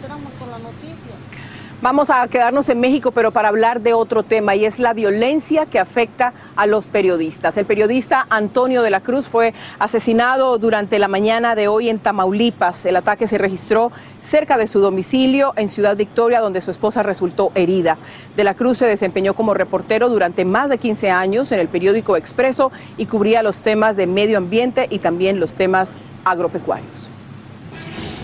Vamos 1.86 2.10
a 2.10 2.27
quedarnos 2.27 2.68
en 2.70 2.80
México, 2.80 3.12
pero 3.12 3.30
para 3.30 3.50
hablar 3.50 3.80
de 3.80 3.94
otro 3.94 4.24
tema, 4.24 4.56
y 4.56 4.65
es 4.65 4.80
la 4.80 4.96
violencia 4.96 5.68
que 5.68 5.77
afecta 5.77 6.34
a 6.56 6.65
los 6.65 6.88
periodistas. 6.88 7.58
El 7.58 7.68
periodista 7.68 8.25
Antonio 8.32 8.82
de 8.82 8.89
la 8.89 9.01
Cruz 9.01 9.27
fue 9.27 9.54
asesinado 9.77 10.58
durante 10.58 10.98
la 10.98 11.08
mañana 11.08 11.54
de 11.54 11.68
hoy 11.68 11.89
en 11.89 12.00
Tamaulipas. 12.00 12.88
El 12.88 12.96
ataque 12.96 13.27
se 13.27 13.38
registró 13.38 13.92
cerca 14.20 14.58
de 14.58 14.65
su 14.65 14.80
domicilio 14.80 15.54
en 15.58 15.70
Ciudad 15.70 15.96
Victoria, 15.96 16.39
donde 16.42 16.62
su 16.62 16.72
esposa 16.72 17.04
resultó 17.04 17.51
herida. 17.54 18.00
De 18.36 18.44
la 18.44 18.56
Cruz 18.56 18.80
se 18.80 18.88
desempeñó 18.88 19.36
como 19.36 19.54
reportero 19.54 20.10
durante 20.10 20.44
más 20.44 20.72
de 20.72 20.80
15 20.80 21.12
años 21.12 21.51
en 21.51 21.60
el 21.60 21.68
periódico 21.68 22.18
Expreso 22.18 22.72
y 22.98 23.06
cubría 23.06 23.44
los 23.44 23.62
temas 23.62 23.96
de 23.96 24.08
medio 24.08 24.39
ambiente 24.39 24.88
y 24.89 24.98
también 24.98 25.39
los 25.39 25.54
temas 25.54 26.00
agropecuarios. 26.24 27.12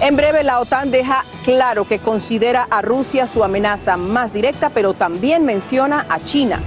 En 0.02 0.16
breve, 0.16 0.44
la 0.44 0.60
OTAN 0.60 0.90
deja 0.90 1.24
claro 1.44 1.88
que 1.88 2.00
considera 2.00 2.68
a 2.72 2.82
Rusia 2.82 3.28
su 3.28 3.44
amenaza 3.44 3.98
más 3.98 4.34
directa, 4.34 4.72
pero 4.72 4.96
también 4.96 5.46
menciona 5.46 6.08
a 6.10 6.20
China. 6.20 6.60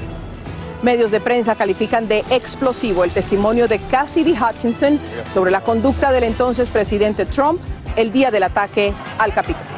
Medios 0.85 1.11
de 1.11 1.19
prensa 1.21 1.57
califican 1.57 2.07
de 2.07 2.25
explosivo 2.31 3.03
el 3.03 3.11
testimonio 3.11 3.67
de 3.67 3.81
Cassidy 3.81 4.37
Hutchinson 4.39 5.01
sobre 5.33 5.51
la 5.51 5.63
conducta 5.63 6.13
del 6.13 6.23
entonces 6.23 6.71
presidente 6.71 7.27
Trump 7.27 7.61
el 7.97 8.13
día 8.13 8.31
del 8.31 8.45
ataque 8.45 8.95
al 9.19 9.35
Capitolio. 9.35 9.75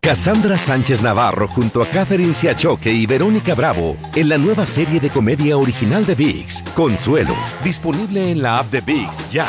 Cassandra 0.00 0.56
Sánchez 0.56 1.02
Navarro 1.02 1.48
junto 1.48 1.82
a 1.82 1.86
Catherine 1.86 2.34
Siachoque 2.34 2.92
y 2.92 3.04
Verónica 3.04 3.56
Bravo 3.56 3.96
en 4.14 4.28
la 4.28 4.38
nueva 4.38 4.64
serie 4.64 5.00
de 5.00 5.10
comedia 5.10 5.58
original 5.58 6.06
de 6.06 6.14
VIX, 6.14 6.62
Consuelo, 6.76 7.34
disponible 7.64 8.30
en 8.30 8.42
la 8.42 8.58
app 8.58 8.70
de 8.70 8.80
VIX 8.80 9.30
ya. 9.32 9.48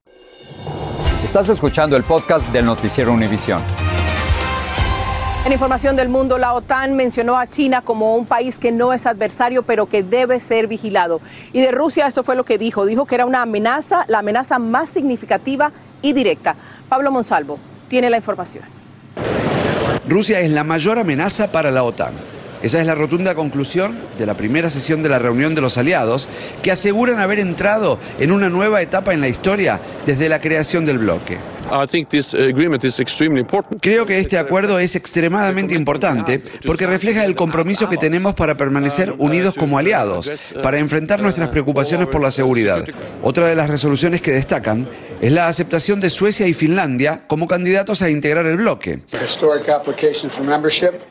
Estás 1.31 1.47
escuchando 1.47 1.95
el 1.95 2.03
podcast 2.03 2.45
del 2.49 2.65
Noticiero 2.65 3.13
Univisión. 3.13 3.61
En 5.45 5.53
información 5.53 5.95
del 5.95 6.09
mundo, 6.09 6.37
la 6.37 6.53
OTAN 6.53 6.93
mencionó 6.97 7.37
a 7.37 7.47
China 7.47 7.81
como 7.81 8.17
un 8.17 8.25
país 8.25 8.57
que 8.57 8.69
no 8.69 8.91
es 8.91 9.05
adversario, 9.05 9.63
pero 9.63 9.85
que 9.85 10.03
debe 10.03 10.41
ser 10.41 10.67
vigilado. 10.67 11.21
Y 11.53 11.61
de 11.61 11.71
Rusia, 11.71 12.05
esto 12.05 12.25
fue 12.25 12.35
lo 12.35 12.43
que 12.43 12.57
dijo. 12.57 12.85
Dijo 12.85 13.05
que 13.05 13.15
era 13.15 13.25
una 13.25 13.43
amenaza, 13.43 14.03
la 14.09 14.19
amenaza 14.19 14.59
más 14.59 14.89
significativa 14.89 15.71
y 16.01 16.11
directa. 16.11 16.57
Pablo 16.89 17.11
Monsalvo 17.11 17.59
tiene 17.87 18.09
la 18.09 18.17
información. 18.17 18.65
Rusia 20.09 20.41
es 20.41 20.51
la 20.51 20.65
mayor 20.65 20.99
amenaza 20.99 21.49
para 21.49 21.71
la 21.71 21.83
OTAN. 21.83 22.11
Esa 22.63 22.79
es 22.79 22.85
la 22.85 22.95
rotunda 22.95 23.33
conclusión 23.35 23.97
de 24.17 24.25
la 24.25 24.35
primera 24.35 24.69
sesión 24.69 25.01
de 25.01 25.09
la 25.09 25.19
reunión 25.19 25.55
de 25.55 25.61
los 25.61 25.77
aliados, 25.77 26.29
que 26.61 26.71
aseguran 26.71 27.19
haber 27.19 27.39
entrado 27.39 27.99
en 28.19 28.31
una 28.31 28.49
nueva 28.49 28.81
etapa 28.81 29.13
en 29.13 29.21
la 29.21 29.27
historia 29.27 29.79
desde 30.05 30.29
la 30.29 30.41
creación 30.41 30.85
del 30.85 30.99
bloque. 30.99 31.37
Creo 33.81 34.05
que 34.05 34.19
este 34.19 34.37
acuerdo 34.37 34.79
es 34.79 34.95
extremadamente 34.95 35.73
importante 35.73 36.43
porque 36.65 36.85
refleja 36.85 37.23
el 37.23 37.35
compromiso 37.35 37.89
que 37.89 37.97
tenemos 37.97 38.35
para 38.35 38.55
permanecer 38.55 39.13
unidos 39.17 39.55
como 39.57 39.77
aliados, 39.77 40.31
para 40.61 40.79
enfrentar 40.79 41.21
nuestras 41.21 41.49
preocupaciones 41.49 42.07
por 42.07 42.21
la 42.21 42.31
seguridad. 42.31 42.83
Otra 43.23 43.47
de 43.47 43.55
las 43.55 43.69
resoluciones 43.69 44.21
que 44.21 44.31
destacan 44.31 44.89
es 45.21 45.31
la 45.31 45.47
aceptación 45.47 45.99
de 45.99 46.09
Suecia 46.09 46.47
y 46.47 46.55
Finlandia 46.55 47.23
como 47.27 47.47
candidatos 47.47 48.01
a 48.01 48.09
integrar 48.09 48.47
el 48.47 48.57
bloque. 48.57 49.01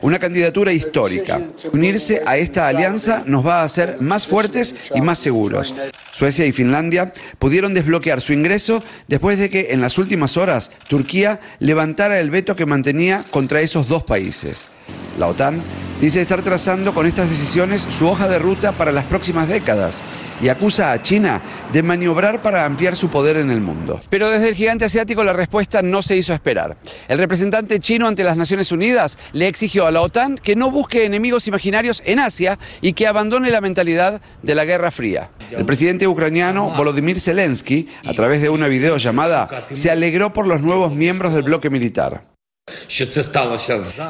Una 0.01 0.19
candidatura 0.19 0.73
histórica. 0.73 1.41
Unirse 1.71 2.21
a 2.25 2.35
esta 2.35 2.67
alianza 2.67 3.23
nos 3.25 3.47
va 3.47 3.61
a 3.61 3.63
hacer 3.63 4.01
más 4.01 4.27
fuertes 4.27 4.75
y 4.93 4.99
más 4.99 5.17
seguros. 5.17 5.73
Suecia 6.11 6.45
y 6.45 6.51
Finlandia 6.51 7.13
pudieron 7.39 7.73
desbloquear 7.73 8.19
su 8.19 8.33
ingreso 8.33 8.83
después 9.07 9.39
de 9.39 9.49
que 9.49 9.67
en 9.71 9.79
las 9.79 9.97
últimas 9.97 10.35
horas 10.35 10.71
Turquía 10.89 11.39
levantara 11.59 12.19
el 12.19 12.29
veto 12.29 12.57
que 12.57 12.65
mantenía 12.65 13.23
contra 13.31 13.61
esos 13.61 13.87
dos 13.87 14.03
países. 14.03 14.71
La 15.17 15.27
OTAN 15.27 15.61
dice 15.99 16.21
estar 16.21 16.41
trazando 16.41 16.93
con 16.93 17.05
estas 17.05 17.29
decisiones 17.29 17.87
su 17.89 18.07
hoja 18.07 18.27
de 18.27 18.39
ruta 18.39 18.71
para 18.71 18.91
las 18.91 19.05
próximas 19.05 19.47
décadas 19.47 20.03
y 20.41 20.49
acusa 20.49 20.91
a 20.91 21.01
China 21.01 21.41
de 21.71 21.83
maniobrar 21.83 22.41
para 22.41 22.65
ampliar 22.65 22.95
su 22.95 23.09
poder 23.09 23.37
en 23.37 23.51
el 23.51 23.61
mundo. 23.61 24.01
Pero 24.09 24.29
desde 24.29 24.49
el 24.49 24.55
gigante 24.55 24.85
asiático 24.85 25.23
la 25.23 25.33
respuesta 25.33 25.83
no 25.83 26.01
se 26.01 26.17
hizo 26.17 26.33
esperar. 26.33 26.77
El 27.07 27.19
representante 27.19 27.79
chino 27.79 28.07
ante 28.07 28.23
las 28.23 28.35
Naciones 28.35 28.71
Unidas 28.71 29.17
le 29.33 29.47
exigió 29.47 29.85
a 29.85 29.91
la 29.91 30.01
OTAN 30.01 30.37
que 30.37 30.55
no 30.55 30.71
busque 30.71 31.05
enemigos 31.05 31.47
imaginarios 31.47 32.01
en 32.05 32.19
Asia 32.19 32.57
y 32.81 32.93
que 32.93 33.05
abandone 33.05 33.51
la 33.51 33.61
mentalidad 33.61 34.21
de 34.41 34.55
la 34.55 34.65
Guerra 34.65 34.89
Fría. 34.89 35.29
El 35.51 35.65
presidente 35.65 36.07
ucraniano 36.07 36.73
Volodymyr 36.75 37.19
Zelensky, 37.19 37.87
a 38.05 38.13
través 38.13 38.41
de 38.41 38.49
una 38.49 38.67
videollamada, 38.67 39.67
se 39.73 39.91
alegró 39.91 40.33
por 40.33 40.47
los 40.47 40.61
nuevos 40.61 40.93
miembros 40.93 41.33
del 41.33 41.43
bloque 41.43 41.69
militar. 41.69 42.30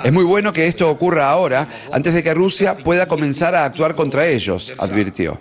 Es 0.03 0.11
muy 0.11 0.23
bueno 0.23 0.53
que 0.53 0.67
esto 0.67 0.89
ocurra 0.89 1.29
ahora, 1.29 1.67
antes 1.91 2.13
de 2.13 2.23
que 2.23 2.33
Rusia 2.33 2.75
pueda 2.75 3.07
comenzar 3.07 3.55
a 3.55 3.65
actuar 3.65 3.95
contra 3.95 4.27
ellos, 4.27 4.73
advirtió. 4.77 5.39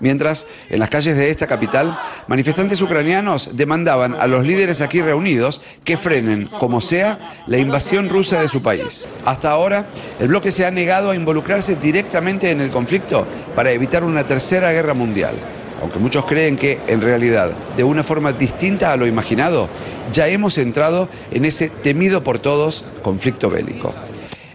Mientras, 0.00 0.46
en 0.68 0.80
las 0.80 0.90
calles 0.90 1.16
de 1.16 1.30
esta 1.30 1.46
capital, 1.46 1.98
manifestantes 2.26 2.80
ucranianos 2.82 3.50
demandaban 3.54 4.14
a 4.14 4.26
los 4.26 4.44
líderes 4.44 4.80
aquí 4.80 5.00
reunidos 5.00 5.62
que 5.84 5.96
frenen, 5.96 6.46
como 6.46 6.80
sea, 6.80 7.42
la 7.46 7.58
invasión 7.58 8.08
rusa 8.08 8.40
de 8.40 8.48
su 8.48 8.62
país. 8.62 9.08
Hasta 9.24 9.50
ahora, 9.50 9.86
el 10.20 10.28
bloque 10.28 10.52
se 10.52 10.66
ha 10.66 10.70
negado 10.70 11.10
a 11.10 11.16
involucrarse 11.16 11.76
directamente 11.76 12.50
en 12.50 12.60
el 12.60 12.70
conflicto 12.70 13.26
para 13.54 13.70
evitar 13.70 14.04
una 14.04 14.24
tercera 14.24 14.72
guerra 14.72 14.94
mundial. 14.94 15.34
Aunque 15.80 15.98
muchos 15.98 16.24
creen 16.24 16.56
que, 16.56 16.80
en 16.86 17.00
realidad, 17.00 17.50
de 17.76 17.84
una 17.84 18.02
forma 18.02 18.32
distinta 18.32 18.92
a 18.92 18.96
lo 18.96 19.06
imaginado, 19.06 19.68
ya 20.12 20.28
hemos 20.28 20.58
entrado 20.58 21.08
en 21.30 21.44
ese 21.44 21.68
temido 21.68 22.22
por 22.22 22.38
todos 22.38 22.84
conflicto 23.02 23.50
bélico. 23.50 23.94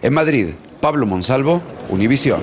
En 0.02 0.12
Madrid, 0.12 0.48
Pablo 0.80 1.06
Monsalvo, 1.06 1.62
Univisión. 1.88 2.40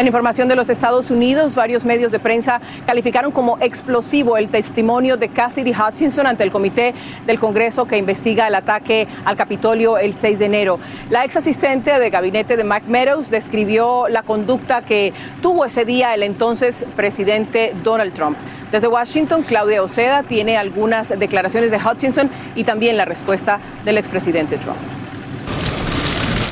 En 0.00 0.06
información 0.06 0.48
de 0.48 0.56
los 0.56 0.70
Estados 0.70 1.10
Unidos, 1.10 1.54
varios 1.54 1.84
medios 1.84 2.10
de 2.10 2.18
prensa 2.18 2.62
calificaron 2.86 3.32
como 3.32 3.58
explosivo 3.60 4.38
el 4.38 4.48
testimonio 4.48 5.18
de 5.18 5.28
Cassidy 5.28 5.74
Hutchinson 5.74 6.26
ante 6.26 6.42
el 6.42 6.50
comité 6.50 6.94
del 7.26 7.38
Congreso 7.38 7.84
que 7.84 7.98
investiga 7.98 8.46
el 8.46 8.54
ataque 8.54 9.06
al 9.26 9.36
Capitolio 9.36 9.98
el 9.98 10.14
6 10.14 10.38
de 10.38 10.46
enero. 10.46 10.80
La 11.10 11.26
ex 11.26 11.36
asistente 11.36 11.98
de 11.98 12.08
gabinete 12.08 12.56
de 12.56 12.64
Mike 12.64 12.86
Meadows 12.88 13.28
describió 13.28 14.08
la 14.08 14.22
conducta 14.22 14.86
que 14.86 15.12
tuvo 15.42 15.66
ese 15.66 15.84
día 15.84 16.14
el 16.14 16.22
entonces 16.22 16.86
presidente 16.96 17.74
Donald 17.84 18.14
Trump. 18.14 18.38
Desde 18.72 18.88
Washington, 18.88 19.42
Claudia 19.42 19.82
Oceda 19.82 20.22
tiene 20.22 20.56
algunas 20.56 21.10
declaraciones 21.10 21.70
de 21.70 21.76
Hutchinson 21.76 22.30
y 22.54 22.64
también 22.64 22.96
la 22.96 23.04
respuesta 23.04 23.60
del 23.84 23.98
expresidente 23.98 24.56
Trump. 24.56 24.78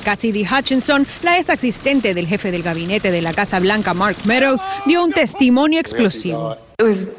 Cassidy 0.08 0.42
Hutchinson, 0.42 1.06
la 1.22 1.36
ex 1.36 1.50
asistente 1.50 2.14
del 2.14 2.26
jefe 2.26 2.50
del 2.50 2.62
gabinete 2.62 3.10
de 3.10 3.20
la 3.20 3.34
Casa 3.34 3.60
Blanca, 3.60 3.92
Mark 3.92 4.16
Meadows, 4.24 4.62
dio 4.86 5.04
un 5.04 5.12
testimonio 5.12 5.78
explosivo. 5.78 6.56
It 6.78 6.86
was 6.86 7.14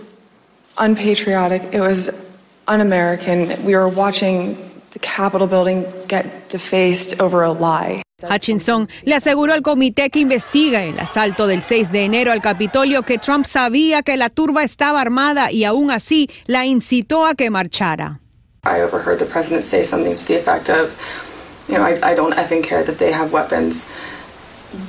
unpatriotic. 0.80 1.72
It 1.72 1.82
was 1.82 2.26
un-American. 2.68 3.64
We 3.64 3.76
were 3.76 3.88
watching 3.88 4.58
the 4.90 5.00
Capitol 5.00 5.46
building 5.46 5.86
get 6.08 6.50
defaced 6.50 7.22
over 7.22 7.44
a 7.44 7.52
lie. 7.52 8.02
Hutchinson 8.28 8.90
le 9.04 9.14
aseguró 9.14 9.54
al 9.54 9.62
comité 9.62 10.10
que 10.10 10.20
investiga 10.20 10.84
el 10.84 11.00
asalto 11.00 11.46
del 11.46 11.62
6 11.62 11.92
de 11.92 12.06
enero 12.06 12.32
al 12.32 12.42
Capitolio 12.42 13.04
que 13.04 13.20
Trump 13.20 13.46
sabía 13.46 14.02
que 14.02 14.18
la 14.18 14.30
turba 14.32 14.64
estaba 14.64 15.00
armada 15.00 15.52
y 15.52 15.64
aún 15.64 15.92
así 15.92 16.28
la 16.48 16.66
incitó 16.66 17.28
a 17.28 17.36
que 17.36 17.52
marchara. 17.52 18.20
I 18.66 18.82
overheard 18.82 19.20
the 19.20 19.26
president 19.26 19.64
say 19.64 19.86
something 19.86 20.16
to 20.16 20.26
the 20.26 20.38
effect 20.38 20.70
of, 20.70 20.92
you 21.70 21.78
know, 21.78 21.84
I, 21.84 22.12
I 22.12 22.16
don't 22.16 22.34
effing 22.34 22.64
care 22.64 22.84
that 22.84 22.98
they 22.98 23.12
have 23.12 23.32
weapons. 23.32 23.90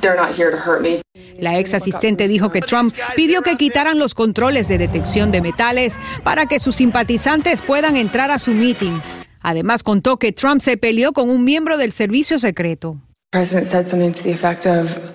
They're 0.00 0.16
not 0.16 0.34
here 0.34 0.50
to 0.50 0.56
hurt 0.56 0.82
me. 0.82 1.02
La 1.38 1.58
ex 1.58 1.72
asistente 1.72 2.28
dijo 2.28 2.50
que 2.50 2.60
Trump 2.60 2.94
pidió 3.16 3.42
que 3.42 3.56
quitaran 3.56 3.98
los 3.98 4.14
controles 4.14 4.68
de 4.68 4.76
detección 4.76 5.30
de 5.30 5.40
metales 5.40 5.98
para 6.22 6.46
que 6.46 6.60
sus 6.60 6.76
simpatizantes 6.76 7.62
puedan 7.62 7.96
entrar 7.96 8.30
a 8.30 8.38
su 8.38 8.52
meeting. 8.52 9.00
Además 9.40 9.82
contó 9.82 10.18
que 10.18 10.32
Trump 10.32 10.60
se 10.60 10.76
peleó 10.76 11.12
con 11.12 11.30
un 11.30 11.44
miembro 11.44 11.78
del 11.78 11.92
servicio 11.92 12.38
secreto. 12.38 12.98
The 13.32 13.38
president 13.38 13.66
said 13.66 13.84
something 13.84 14.12
to 14.12 14.22
the 14.22 14.32
effect 14.32 14.66
of, 14.66 15.12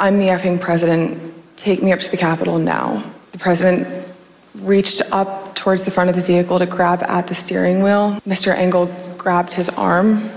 I'm 0.00 0.18
the 0.18 0.28
effing 0.28 0.58
president. 0.58 1.16
Take 1.56 1.82
me 1.82 1.92
up 1.92 2.00
to 2.00 2.10
the 2.10 2.18
Capitol 2.18 2.58
now. 2.58 3.02
The 3.32 3.38
president 3.38 3.86
reached 4.66 5.00
up 5.12 5.54
towards 5.54 5.84
the 5.84 5.90
front 5.90 6.10
of 6.10 6.16
the 6.16 6.22
vehicle 6.22 6.58
to 6.58 6.66
grab 6.66 7.02
at 7.08 7.26
the 7.26 7.34
steering 7.34 7.82
wheel. 7.82 8.20
Mr. 8.26 8.54
Engel 8.54 8.90
grabbed 9.16 9.54
his 9.54 9.70
arm 9.70 10.28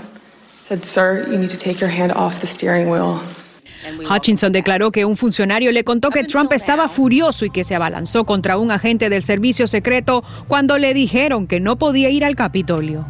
said, 0.68 0.84
Sir, 0.84 1.26
you 1.30 1.38
need 1.38 1.50
to 1.50 1.56
take 1.56 1.80
your 1.80 1.88
hand 1.88 2.12
off 2.12 2.40
the 2.40 2.46
steering 2.46 2.90
wheel. 2.90 3.20
Hutchinson 4.06 4.52
declaró 4.52 4.90
que 4.90 5.06
un 5.06 5.16
funcionario 5.16 5.72
le 5.72 5.82
contó 5.82 6.10
que 6.10 6.24
Trump 6.24 6.52
estaba 6.52 6.88
furioso 6.88 7.46
y 7.46 7.50
que 7.50 7.64
se 7.64 7.74
abalanzó 7.74 8.24
contra 8.24 8.58
un 8.58 8.70
agente 8.70 9.08
del 9.08 9.22
servicio 9.22 9.66
secreto 9.66 10.22
cuando 10.46 10.76
le 10.76 10.92
dijeron 10.92 11.46
que 11.46 11.58
no 11.58 11.78
podía 11.78 12.10
ir 12.10 12.24
al 12.24 12.36
Capitolio. 12.36 13.06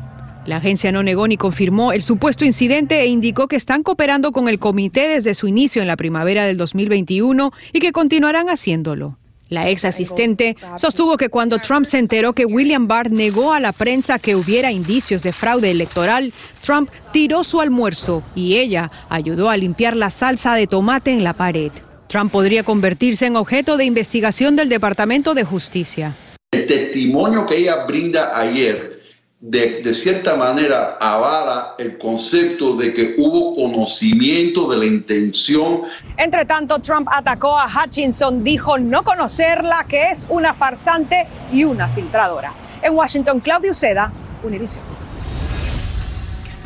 La 0.46 0.58
agencia 0.58 0.92
no 0.92 1.02
negó 1.02 1.26
ni 1.26 1.36
confirmó 1.36 1.92
el 1.92 2.02
supuesto 2.02 2.44
incidente 2.44 3.00
e 3.00 3.06
indicó 3.06 3.48
que 3.48 3.56
están 3.56 3.82
cooperando 3.82 4.30
con 4.30 4.48
el 4.48 4.58
comité 4.58 5.08
desde 5.08 5.34
su 5.34 5.48
inicio 5.48 5.82
en 5.82 5.88
la 5.88 5.96
primavera 5.96 6.44
del 6.44 6.56
2021 6.58 7.52
y 7.72 7.80
que 7.80 7.92
continuarán 7.92 8.48
haciéndolo. 8.48 9.16
La 9.48 9.70
ex 9.70 9.84
asistente 9.84 10.56
sostuvo 10.76 11.16
que 11.16 11.30
cuando 11.30 11.58
Trump 11.58 11.86
se 11.86 11.98
enteró 11.98 12.34
que 12.34 12.44
William 12.44 12.86
Barr 12.86 13.10
negó 13.10 13.52
a 13.52 13.60
la 13.60 13.72
prensa 13.72 14.18
que 14.18 14.36
hubiera 14.36 14.72
indicios 14.72 15.22
de 15.22 15.32
fraude 15.32 15.70
electoral, 15.70 16.32
Trump 16.62 16.90
tiró 17.12 17.44
su 17.44 17.60
almuerzo 17.60 18.22
y 18.34 18.56
ella 18.56 18.90
ayudó 19.08 19.48
a 19.48 19.56
limpiar 19.56 19.96
la 19.96 20.10
salsa 20.10 20.54
de 20.54 20.66
tomate 20.66 21.10
en 21.10 21.24
la 21.24 21.32
pared. 21.32 21.72
Trump 22.08 22.32
podría 22.32 22.62
convertirse 22.62 23.26
en 23.26 23.36
objeto 23.36 23.76
de 23.76 23.84
investigación 23.84 24.56
del 24.56 24.68
Departamento 24.68 25.34
de 25.34 25.44
Justicia. 25.44 26.14
El 26.52 26.66
testimonio 26.66 27.46
que 27.46 27.58
ella 27.58 27.84
brinda 27.86 28.38
ayer 28.38 28.97
de, 29.40 29.94
cierta 29.94 30.34
manera 30.34 30.96
avala 31.00 31.74
el 31.78 31.96
concepto 31.96 32.74
de 32.74 32.92
que 32.92 33.14
hubo 33.18 33.54
conocimiento 33.54 34.68
de 34.68 34.76
la 34.78 34.84
intención. 34.84 35.82
Entre 36.16 36.44
tanto, 36.44 36.80
Trump 36.80 37.08
atacó 37.10 37.56
a 37.56 37.68
Hutchinson, 37.68 38.42
dijo 38.42 38.78
no 38.78 39.04
conocerla, 39.04 39.86
que 39.88 40.10
es 40.10 40.26
una 40.28 40.54
farsante 40.54 41.26
y 41.52 41.64
una 41.64 41.88
filtradora. 41.88 42.52
En 42.82 42.94
Washington, 42.94 43.40
Claudio 43.40 43.74
Seda, 43.74 44.12
Univision. 44.42 45.07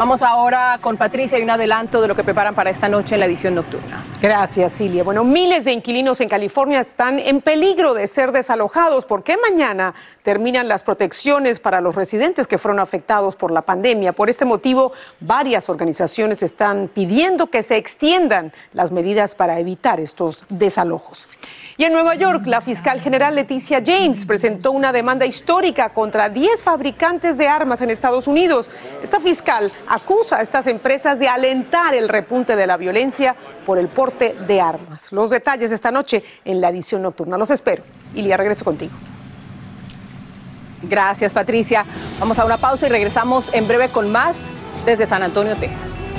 Vamos 0.03 0.21
ahora 0.23 0.81
con 0.81 0.97
Patricia 0.97 1.39
y 1.39 1.43
un 1.43 1.51
adelanto 1.51 2.01
de 2.01 2.09
lo 2.09 2.17
que 2.17 2.25
preparan 2.25 2.57
para 2.57 2.71
esta 2.71 2.89
noche 2.89 3.15
en 3.15 3.21
la 3.21 3.27
edición 3.27 3.55
nocturna. 3.55 4.05
Gracias, 4.21 4.73
Silvia. 4.73 5.05
Bueno, 5.05 5.23
miles 5.23 5.65
de 5.65 5.71
inquilinos 5.71 6.21
en 6.21 6.29
California 6.29 6.81
están 6.81 7.21
en 7.21 7.41
peligro 7.41 7.95
de 7.95 8.09
ser 8.09 8.33
desalojados 8.33 9.05
porque 9.05 9.37
mañana 9.37 9.95
terminan 10.25 10.67
las 10.67 10.83
protecciones 10.83 11.61
para 11.61 11.81
los 11.81 11.95
residentes 11.95 12.49
que 12.49 12.59
fueron 12.59 12.81
afectados 12.81 13.37
por 13.37 13.53
la 13.53 13.63
pandemia. 13.63 14.13
Por 14.13 14.29
este 14.29 14.45
motivo, 14.45 14.91
varias 15.21 15.69
organizaciones 15.69 16.43
están 16.43 16.91
pidiendo 16.93 17.47
que 17.47 17.63
se 17.63 17.77
extiendan 17.77 18.53
las 18.73 18.91
medidas 18.91 19.37
para 19.37 19.61
evitar 19.61 20.01
estos 20.01 20.45
desalojos. 20.49 21.29
Y 21.77 21.85
en 21.85 21.93
Nueva 21.93 22.15
York, 22.15 22.47
la 22.47 22.61
fiscal 22.61 23.01
general 23.01 23.35
Leticia 23.35 23.83
James 23.85 24.27
presentó 24.27 24.73
una 24.73 24.93
demanda 24.93 25.25
histórica 25.25 25.91
contra 25.91 26.29
10 26.29 26.63
fabricantes 26.63 27.39
de 27.39 27.49
armas 27.49 27.81
en 27.81 27.91
Estados 27.91 28.27
Unidos. 28.27 28.71
Esta 29.03 29.21
fiscal 29.21 29.71
acusa 29.89 30.37
a 30.37 30.43
estas 30.43 30.67
empresas 30.67 31.19
de 31.19 31.29
alentar 31.29 31.95
el 31.95 32.09
repunte 32.09 32.57
de 32.57 32.67
la 32.67 32.77
violencia 32.77 33.35
por 33.65 33.79
el 33.79 33.89
porte 33.89 34.37
de 34.47 34.61
armas. 34.61 35.13
Los 35.13 35.31
detalles 35.31 35.73
esta 35.73 35.91
noche 35.91 36.23
en 36.45 36.61
la 36.61 36.69
edición 36.69 37.03
nocturna. 37.03 37.39
Los 37.39 37.51
espero. 37.51 37.83
Ilia, 38.15 38.37
regreso 38.37 38.65
contigo. 38.65 38.93
Gracias, 40.83 41.33
Patricia. 41.33 41.87
Vamos 42.19 42.39
a 42.39 42.45
una 42.45 42.59
pausa 42.59 42.87
y 42.87 42.91
regresamos 42.91 43.53
en 43.55 43.67
breve 43.67 43.89
con 43.89 44.11
más 44.11 44.51
desde 44.85 45.07
San 45.07 45.23
Antonio, 45.23 45.57
Texas. 45.57 46.12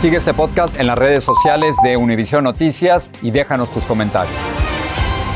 Sigue 0.00 0.18
este 0.18 0.32
podcast 0.32 0.78
en 0.78 0.86
las 0.86 0.96
redes 0.96 1.24
sociales 1.24 1.74
de 1.82 1.96
Univision 1.96 2.44
Noticias 2.44 3.10
y 3.20 3.32
déjanos 3.32 3.68
tus 3.72 3.82
comentarios. 3.82 4.32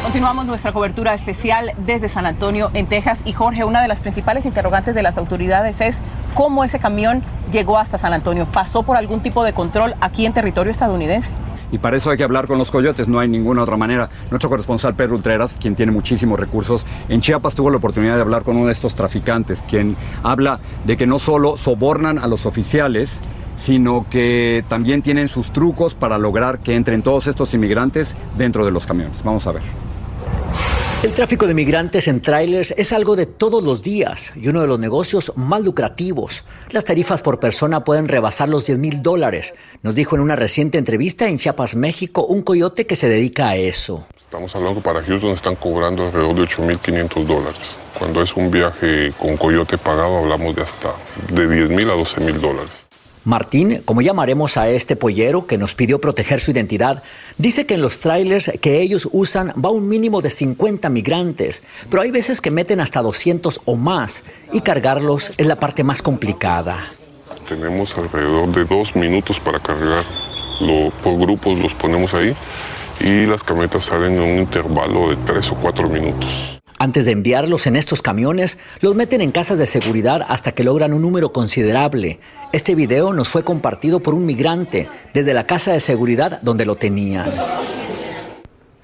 Continuamos 0.04 0.46
nuestra 0.46 0.72
cobertura 0.72 1.14
especial 1.14 1.72
desde 1.78 2.08
San 2.08 2.26
Antonio, 2.26 2.70
en 2.72 2.86
Texas. 2.86 3.22
Y 3.24 3.32
Jorge, 3.32 3.64
una 3.64 3.82
de 3.82 3.88
las 3.88 4.00
principales 4.00 4.46
interrogantes 4.46 4.94
de 4.94 5.02
las 5.02 5.18
autoridades 5.18 5.80
es 5.80 6.00
cómo 6.34 6.62
ese 6.62 6.78
camión 6.78 7.24
llegó 7.50 7.76
hasta 7.76 7.98
San 7.98 8.12
Antonio. 8.12 8.46
¿Pasó 8.52 8.84
por 8.84 8.96
algún 8.96 9.20
tipo 9.20 9.42
de 9.42 9.52
control 9.52 9.96
aquí 10.00 10.26
en 10.26 10.32
territorio 10.32 10.70
estadounidense? 10.70 11.32
Y 11.72 11.78
para 11.78 11.96
eso 11.96 12.10
hay 12.10 12.16
que 12.16 12.24
hablar 12.24 12.46
con 12.46 12.58
los 12.58 12.70
coyotes, 12.70 13.08
no 13.08 13.18
hay 13.18 13.28
ninguna 13.28 13.62
otra 13.62 13.76
manera. 13.76 14.08
Nuestro 14.30 14.48
corresponsal 14.48 14.94
Pedro 14.94 15.16
Ultreras, 15.16 15.56
quien 15.60 15.74
tiene 15.74 15.90
muchísimos 15.90 16.38
recursos, 16.38 16.86
en 17.08 17.20
Chiapas 17.20 17.54
tuvo 17.54 17.70
la 17.70 17.78
oportunidad 17.78 18.14
de 18.14 18.20
hablar 18.20 18.44
con 18.44 18.56
uno 18.56 18.66
de 18.66 18.72
estos 18.72 18.94
traficantes, 18.94 19.64
quien 19.68 19.96
habla 20.22 20.60
de 20.84 20.96
que 20.96 21.06
no 21.06 21.18
solo 21.18 21.56
sobornan 21.56 22.18
a 22.18 22.26
los 22.26 22.46
oficiales, 22.46 23.22
sino 23.54 24.06
que 24.10 24.64
también 24.68 25.02
tienen 25.02 25.28
sus 25.28 25.52
trucos 25.52 25.94
para 25.94 26.18
lograr 26.18 26.58
que 26.58 26.76
entren 26.76 27.02
todos 27.02 27.26
estos 27.26 27.52
inmigrantes 27.54 28.16
dentro 28.36 28.64
de 28.64 28.70
los 28.70 28.86
camiones. 28.86 29.22
Vamos 29.24 29.46
a 29.46 29.52
ver. 29.52 29.81
El 31.02 31.10
tráfico 31.14 31.48
de 31.48 31.54
migrantes 31.54 32.06
en 32.06 32.20
trailers 32.20 32.72
es 32.76 32.92
algo 32.92 33.16
de 33.16 33.26
todos 33.26 33.64
los 33.64 33.82
días 33.82 34.32
y 34.36 34.46
uno 34.46 34.60
de 34.60 34.68
los 34.68 34.78
negocios 34.78 35.32
más 35.34 35.64
lucrativos. 35.64 36.44
Las 36.70 36.84
tarifas 36.84 37.22
por 37.22 37.40
persona 37.40 37.82
pueden 37.82 38.06
rebasar 38.06 38.48
los 38.48 38.66
10 38.66 38.78
mil 38.78 39.02
dólares, 39.02 39.52
nos 39.82 39.96
dijo 39.96 40.14
en 40.14 40.22
una 40.22 40.36
reciente 40.36 40.78
entrevista 40.78 41.28
en 41.28 41.38
Chiapas, 41.38 41.74
México, 41.74 42.24
un 42.26 42.42
coyote 42.42 42.86
que 42.86 42.94
se 42.94 43.08
dedica 43.08 43.48
a 43.48 43.56
eso. 43.56 44.06
Estamos 44.20 44.54
hablando 44.54 44.80
para 44.80 45.02
Houston 45.02 45.32
están 45.32 45.56
cobrando 45.56 46.06
alrededor 46.06 46.36
de 46.36 46.42
8.500 46.42 47.26
dólares. 47.26 47.76
Cuando 47.98 48.22
es 48.22 48.36
un 48.36 48.52
viaje 48.52 49.12
con 49.18 49.36
coyote 49.36 49.78
pagado 49.78 50.18
hablamos 50.18 50.54
de 50.54 50.62
hasta 50.62 50.94
de 51.32 51.48
10 51.48 51.70
mil 51.70 51.90
a 51.90 51.94
12 51.94 52.20
mil 52.20 52.40
dólares. 52.40 52.81
Martín, 53.24 53.82
como 53.84 54.02
llamaremos 54.02 54.56
a 54.56 54.68
este 54.68 54.96
pollero 54.96 55.46
que 55.46 55.56
nos 55.56 55.76
pidió 55.76 56.00
proteger 56.00 56.40
su 56.40 56.50
identidad, 56.50 57.04
dice 57.38 57.66
que 57.66 57.74
en 57.74 57.82
los 57.82 58.00
trailers 58.00 58.50
que 58.60 58.80
ellos 58.80 59.08
usan 59.12 59.52
va 59.64 59.70
un 59.70 59.88
mínimo 59.88 60.22
de 60.22 60.30
50 60.30 60.88
migrantes, 60.88 61.62
pero 61.88 62.02
hay 62.02 62.10
veces 62.10 62.40
que 62.40 62.50
meten 62.50 62.80
hasta 62.80 63.00
200 63.00 63.60
o 63.64 63.76
más 63.76 64.24
y 64.52 64.60
cargarlos 64.60 65.32
es 65.36 65.46
la 65.46 65.56
parte 65.56 65.84
más 65.84 66.02
complicada. 66.02 66.82
Tenemos 67.48 67.96
alrededor 67.96 68.52
de 68.52 68.64
dos 68.64 68.96
minutos 68.96 69.38
para 69.38 69.60
cargar. 69.60 70.04
por 71.04 71.18
grupos 71.18 71.58
los 71.58 71.74
ponemos 71.74 72.14
ahí 72.14 72.34
y 73.00 73.26
las 73.26 73.44
camionetas 73.44 73.84
salen 73.84 74.14
en 74.14 74.22
un 74.22 74.38
intervalo 74.38 75.10
de 75.10 75.16
tres 75.26 75.50
o 75.50 75.54
cuatro 75.54 75.88
minutos. 75.88 76.28
Antes 76.78 77.04
de 77.04 77.12
enviarlos 77.12 77.68
en 77.68 77.76
estos 77.76 78.02
camiones, 78.02 78.58
los 78.80 78.96
meten 78.96 79.20
en 79.20 79.30
casas 79.30 79.56
de 79.56 79.66
seguridad 79.66 80.26
hasta 80.28 80.50
que 80.50 80.64
logran 80.64 80.92
un 80.92 81.02
número 81.02 81.32
considerable. 81.32 82.18
Este 82.52 82.74
video 82.74 83.14
nos 83.14 83.30
fue 83.30 83.44
compartido 83.44 84.00
por 84.00 84.12
un 84.12 84.26
migrante 84.26 84.86
desde 85.14 85.32
la 85.32 85.46
casa 85.46 85.72
de 85.72 85.80
seguridad 85.80 86.38
donde 86.42 86.66
lo 86.66 86.76
tenían. 86.76 87.32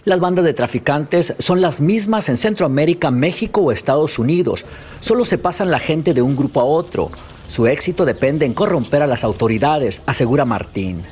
Las 0.04 0.20
bandas 0.20 0.46
de 0.46 0.54
traficantes 0.54 1.34
son 1.38 1.60
las 1.60 1.82
mismas 1.82 2.30
en 2.30 2.38
Centroamérica, 2.38 3.10
México 3.10 3.60
o 3.60 3.70
Estados 3.70 4.18
Unidos. 4.18 4.64
Solo 5.00 5.26
se 5.26 5.36
pasan 5.36 5.70
la 5.70 5.80
gente 5.80 6.14
de 6.14 6.22
un 6.22 6.34
grupo 6.34 6.62
a 6.62 6.64
otro. 6.64 7.10
Su 7.46 7.66
éxito 7.66 8.06
depende 8.06 8.46
en 8.46 8.54
corromper 8.54 9.02
a 9.02 9.06
las 9.06 9.22
autoridades, 9.22 10.02
asegura 10.06 10.46
Martín. 10.46 11.02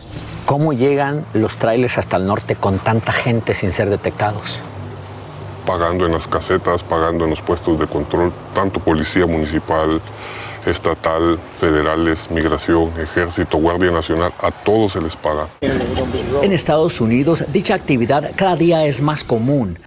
¿Cómo 0.46 0.72
llegan 0.72 1.26
los 1.34 1.56
trailers 1.58 1.98
hasta 1.98 2.16
el 2.16 2.26
norte 2.26 2.56
con 2.56 2.78
tanta 2.78 3.12
gente 3.12 3.52
sin 3.52 3.72
ser 3.72 3.90
detectados? 3.90 4.60
pagando 5.66 6.06
en 6.06 6.12
las 6.12 6.28
casetas, 6.28 6.82
pagando 6.84 7.24
en 7.24 7.30
los 7.30 7.42
puestos 7.42 7.78
de 7.78 7.86
control, 7.88 8.32
tanto 8.54 8.80
policía 8.80 9.26
municipal, 9.26 10.00
estatal, 10.66 11.38
federales, 11.60 12.30
migración, 12.30 12.92
ejército, 13.00 13.58
guardia 13.58 13.90
nacional, 13.90 14.32
a 14.40 14.50
todos 14.50 14.92
se 14.92 15.00
les 15.00 15.16
paga. 15.16 15.46
En 16.42 16.52
Estados 16.52 17.00
Unidos, 17.00 17.44
dicha 17.52 17.74
actividad 17.74 18.32
cada 18.36 18.56
día 18.56 18.84
es 18.84 19.00
más 19.00 19.24
común. 19.24 19.78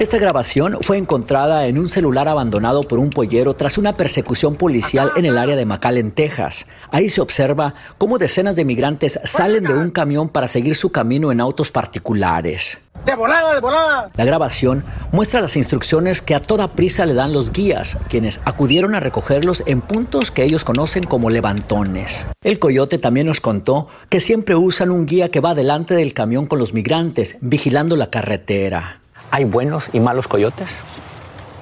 Esta 0.00 0.18
grabación 0.18 0.78
fue 0.80 0.98
encontrada 0.98 1.68
en 1.68 1.78
un 1.78 1.86
celular 1.86 2.26
abandonado 2.26 2.82
por 2.82 2.98
un 2.98 3.10
pollero 3.10 3.54
tras 3.54 3.78
una 3.78 3.96
persecución 3.96 4.56
policial 4.56 5.12
en 5.14 5.24
el 5.24 5.38
área 5.38 5.54
de 5.54 5.64
McAllen, 5.64 6.10
Texas. 6.10 6.66
Ahí 6.90 7.08
se 7.08 7.20
observa 7.20 7.74
cómo 7.96 8.18
decenas 8.18 8.56
de 8.56 8.64
migrantes 8.64 9.20
salen 9.22 9.62
de 9.62 9.74
un 9.74 9.90
camión 9.90 10.28
para 10.28 10.48
seguir 10.48 10.74
su 10.74 10.90
camino 10.90 11.30
en 11.30 11.40
autos 11.40 11.70
particulares. 11.70 12.83
¡De 13.04 13.14
volada, 13.14 13.54
de 13.54 13.60
volada! 13.60 14.10
La 14.16 14.24
grabación 14.24 14.82
muestra 15.12 15.42
las 15.42 15.56
instrucciones 15.56 16.22
que 16.22 16.34
a 16.34 16.40
toda 16.40 16.68
prisa 16.68 17.04
le 17.04 17.12
dan 17.12 17.34
los 17.34 17.52
guías, 17.52 17.98
quienes 18.08 18.40
acudieron 18.46 18.94
a 18.94 19.00
recogerlos 19.00 19.62
en 19.66 19.82
puntos 19.82 20.30
que 20.30 20.42
ellos 20.42 20.64
conocen 20.64 21.04
como 21.04 21.28
levantones. 21.28 22.26
El 22.42 22.58
coyote 22.58 22.98
también 22.98 23.26
nos 23.26 23.40
contó 23.40 23.88
que 24.08 24.20
siempre 24.20 24.54
usan 24.54 24.90
un 24.90 25.04
guía 25.04 25.30
que 25.30 25.40
va 25.40 25.54
delante 25.54 25.94
del 25.94 26.14
camión 26.14 26.46
con 26.46 26.58
los 26.58 26.72
migrantes, 26.72 27.36
vigilando 27.42 27.96
la 27.96 28.08
carretera. 28.08 29.00
¿Hay 29.30 29.44
buenos 29.44 29.90
y 29.92 30.00
malos 30.00 30.26
coyotes? 30.26 30.68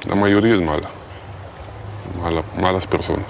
La 0.09 0.15
mayoría 0.15 0.55
es 0.55 0.63
mala. 0.63 0.89
malas 2.61 2.87
personas. 2.87 3.27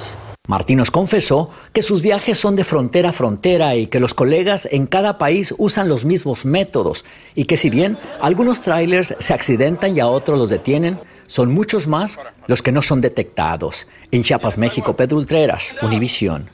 Martín 0.48 0.78
nos 0.78 0.90
confesó 0.90 1.52
que 1.72 1.82
sus 1.82 2.02
viajes 2.02 2.36
son 2.36 2.56
de 2.56 2.64
frontera 2.64 3.10
a 3.10 3.12
frontera 3.12 3.76
y 3.76 3.86
que 3.86 4.00
los 4.00 4.12
colegas 4.12 4.68
en 4.72 4.86
cada 4.86 5.16
país 5.16 5.54
usan 5.56 5.88
los 5.88 6.04
mismos 6.04 6.44
métodos 6.44 7.04
y 7.36 7.44
que 7.44 7.56
si 7.56 7.70
bien 7.70 7.96
algunos 8.20 8.60
trailers 8.60 9.14
se 9.20 9.34
accidentan 9.34 9.96
y 9.96 10.00
a 10.00 10.08
otros 10.08 10.36
los 10.36 10.50
detienen, 10.50 10.98
son 11.28 11.54
muchos 11.54 11.86
más 11.86 12.18
los 12.48 12.60
que 12.60 12.72
no 12.72 12.82
son 12.82 13.00
detectados. 13.00 13.86
En 14.10 14.24
Chiapas, 14.24 14.58
México, 14.58 14.96
Pedro 14.96 15.18
Ultreras, 15.18 15.76
Univisión. 15.80 16.50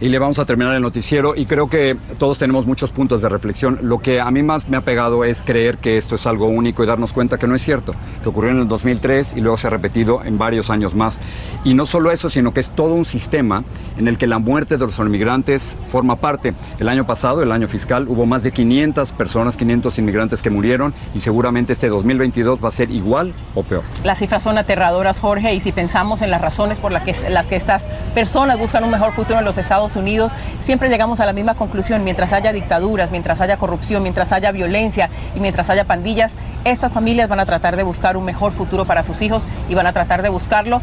Y 0.00 0.08
le 0.08 0.18
vamos 0.18 0.38
a 0.38 0.46
terminar 0.46 0.74
el 0.74 0.80
noticiero 0.80 1.34
y 1.36 1.44
creo 1.44 1.68
que 1.68 1.94
todos 2.18 2.38
tenemos 2.38 2.64
muchos 2.64 2.90
puntos 2.90 3.20
de 3.20 3.28
reflexión. 3.28 3.80
Lo 3.82 3.98
que 3.98 4.18
a 4.18 4.30
mí 4.30 4.42
más 4.42 4.66
me 4.66 4.78
ha 4.78 4.80
pegado 4.80 5.24
es 5.24 5.42
creer 5.42 5.76
que 5.76 5.98
esto 5.98 6.14
es 6.14 6.26
algo 6.26 6.46
único 6.46 6.82
y 6.82 6.86
darnos 6.86 7.12
cuenta 7.12 7.38
que 7.38 7.46
no 7.46 7.54
es 7.54 7.62
cierto, 7.62 7.94
que 8.22 8.28
ocurrió 8.30 8.50
en 8.50 8.60
el 8.60 8.68
2003 8.68 9.34
y 9.36 9.42
luego 9.42 9.58
se 9.58 9.66
ha 9.66 9.70
repetido 9.70 10.24
en 10.24 10.38
varios 10.38 10.70
años 10.70 10.94
más. 10.94 11.20
Y 11.64 11.74
no 11.74 11.84
solo 11.84 12.10
eso, 12.10 12.30
sino 12.30 12.54
que 12.54 12.60
es 12.60 12.70
todo 12.70 12.94
un 12.94 13.04
sistema 13.04 13.62
en 13.98 14.08
el 14.08 14.16
que 14.16 14.26
la 14.26 14.38
muerte 14.38 14.78
de 14.78 14.86
los 14.86 14.98
inmigrantes 14.98 15.76
forma 15.88 16.16
parte. 16.16 16.54
El 16.78 16.88
año 16.88 17.06
pasado, 17.06 17.42
el 17.42 17.52
año 17.52 17.68
fiscal, 17.68 18.06
hubo 18.08 18.24
más 18.24 18.42
de 18.42 18.52
500 18.52 19.12
personas, 19.12 19.58
500 19.58 19.98
inmigrantes 19.98 20.40
que 20.40 20.48
murieron 20.48 20.94
y 21.14 21.20
seguramente 21.20 21.74
este 21.74 21.90
2022 21.90 22.58
va 22.64 22.68
a 22.68 22.72
ser 22.72 22.90
igual 22.90 23.34
o 23.54 23.62
peor. 23.62 23.82
Las 24.02 24.18
cifras 24.18 24.42
son 24.42 24.56
aterradoras, 24.56 25.20
Jorge, 25.20 25.54
y 25.54 25.60
si 25.60 25.72
pensamos 25.72 26.22
en 26.22 26.30
las 26.30 26.40
razones 26.40 26.80
por 26.80 26.90
las 26.90 27.02
que, 27.02 27.14
las 27.28 27.48
que 27.48 27.56
estas 27.56 27.86
personas 28.14 28.58
buscan 28.58 28.82
un 28.82 28.90
mejor 28.90 29.12
futuro 29.12 29.38
en 29.38 29.44
los 29.44 29.58
Estados 29.90 30.02
Unidos, 30.02 30.36
siempre 30.60 30.88
llegamos 30.88 31.20
a 31.20 31.26
la 31.26 31.32
misma 31.32 31.54
conclusión. 31.54 32.04
Mientras 32.04 32.32
haya 32.32 32.52
dictaduras, 32.52 33.10
mientras 33.10 33.40
haya 33.40 33.56
corrupción, 33.56 34.02
mientras 34.02 34.32
haya 34.32 34.52
violencia 34.52 35.10
y 35.34 35.40
mientras 35.40 35.68
haya 35.70 35.84
pandillas, 35.84 36.36
estas 36.64 36.92
familias 36.92 37.28
van 37.28 37.40
a 37.40 37.46
tratar 37.46 37.76
de 37.76 37.82
buscar 37.82 38.16
un 38.16 38.24
mejor 38.24 38.52
futuro 38.52 38.84
para 38.84 39.02
sus 39.02 39.20
hijos 39.22 39.48
y 39.68 39.74
van 39.74 39.86
a 39.86 39.92
tratar 39.92 40.22
de 40.22 40.28
buscarlo 40.28 40.80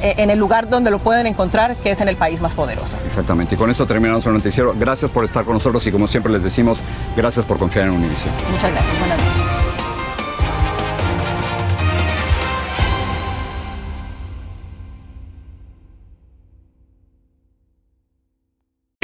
en 0.00 0.30
el 0.30 0.38
lugar 0.38 0.68
donde 0.68 0.90
lo 0.90 0.98
pueden 0.98 1.26
encontrar, 1.26 1.76
que 1.76 1.90
es 1.90 2.00
en 2.00 2.08
el 2.08 2.16
país 2.16 2.40
más 2.40 2.54
poderoso. 2.54 2.96
Exactamente. 3.04 3.54
Y 3.54 3.58
con 3.58 3.70
esto 3.70 3.86
terminamos 3.86 4.24
el 4.26 4.32
noticiero. 4.32 4.74
Gracias 4.78 5.10
por 5.10 5.24
estar 5.24 5.44
con 5.44 5.54
nosotros 5.54 5.86
y 5.86 5.92
como 5.92 6.06
siempre 6.06 6.32
les 6.32 6.42
decimos, 6.42 6.78
gracias 7.16 7.44
por 7.44 7.58
confiar 7.58 7.86
en 7.86 7.92
Univision. 7.92 8.32
Muchas 8.50 8.70
gracias. 8.70 8.98
Buenas 8.98 9.18
noches. 9.18 9.45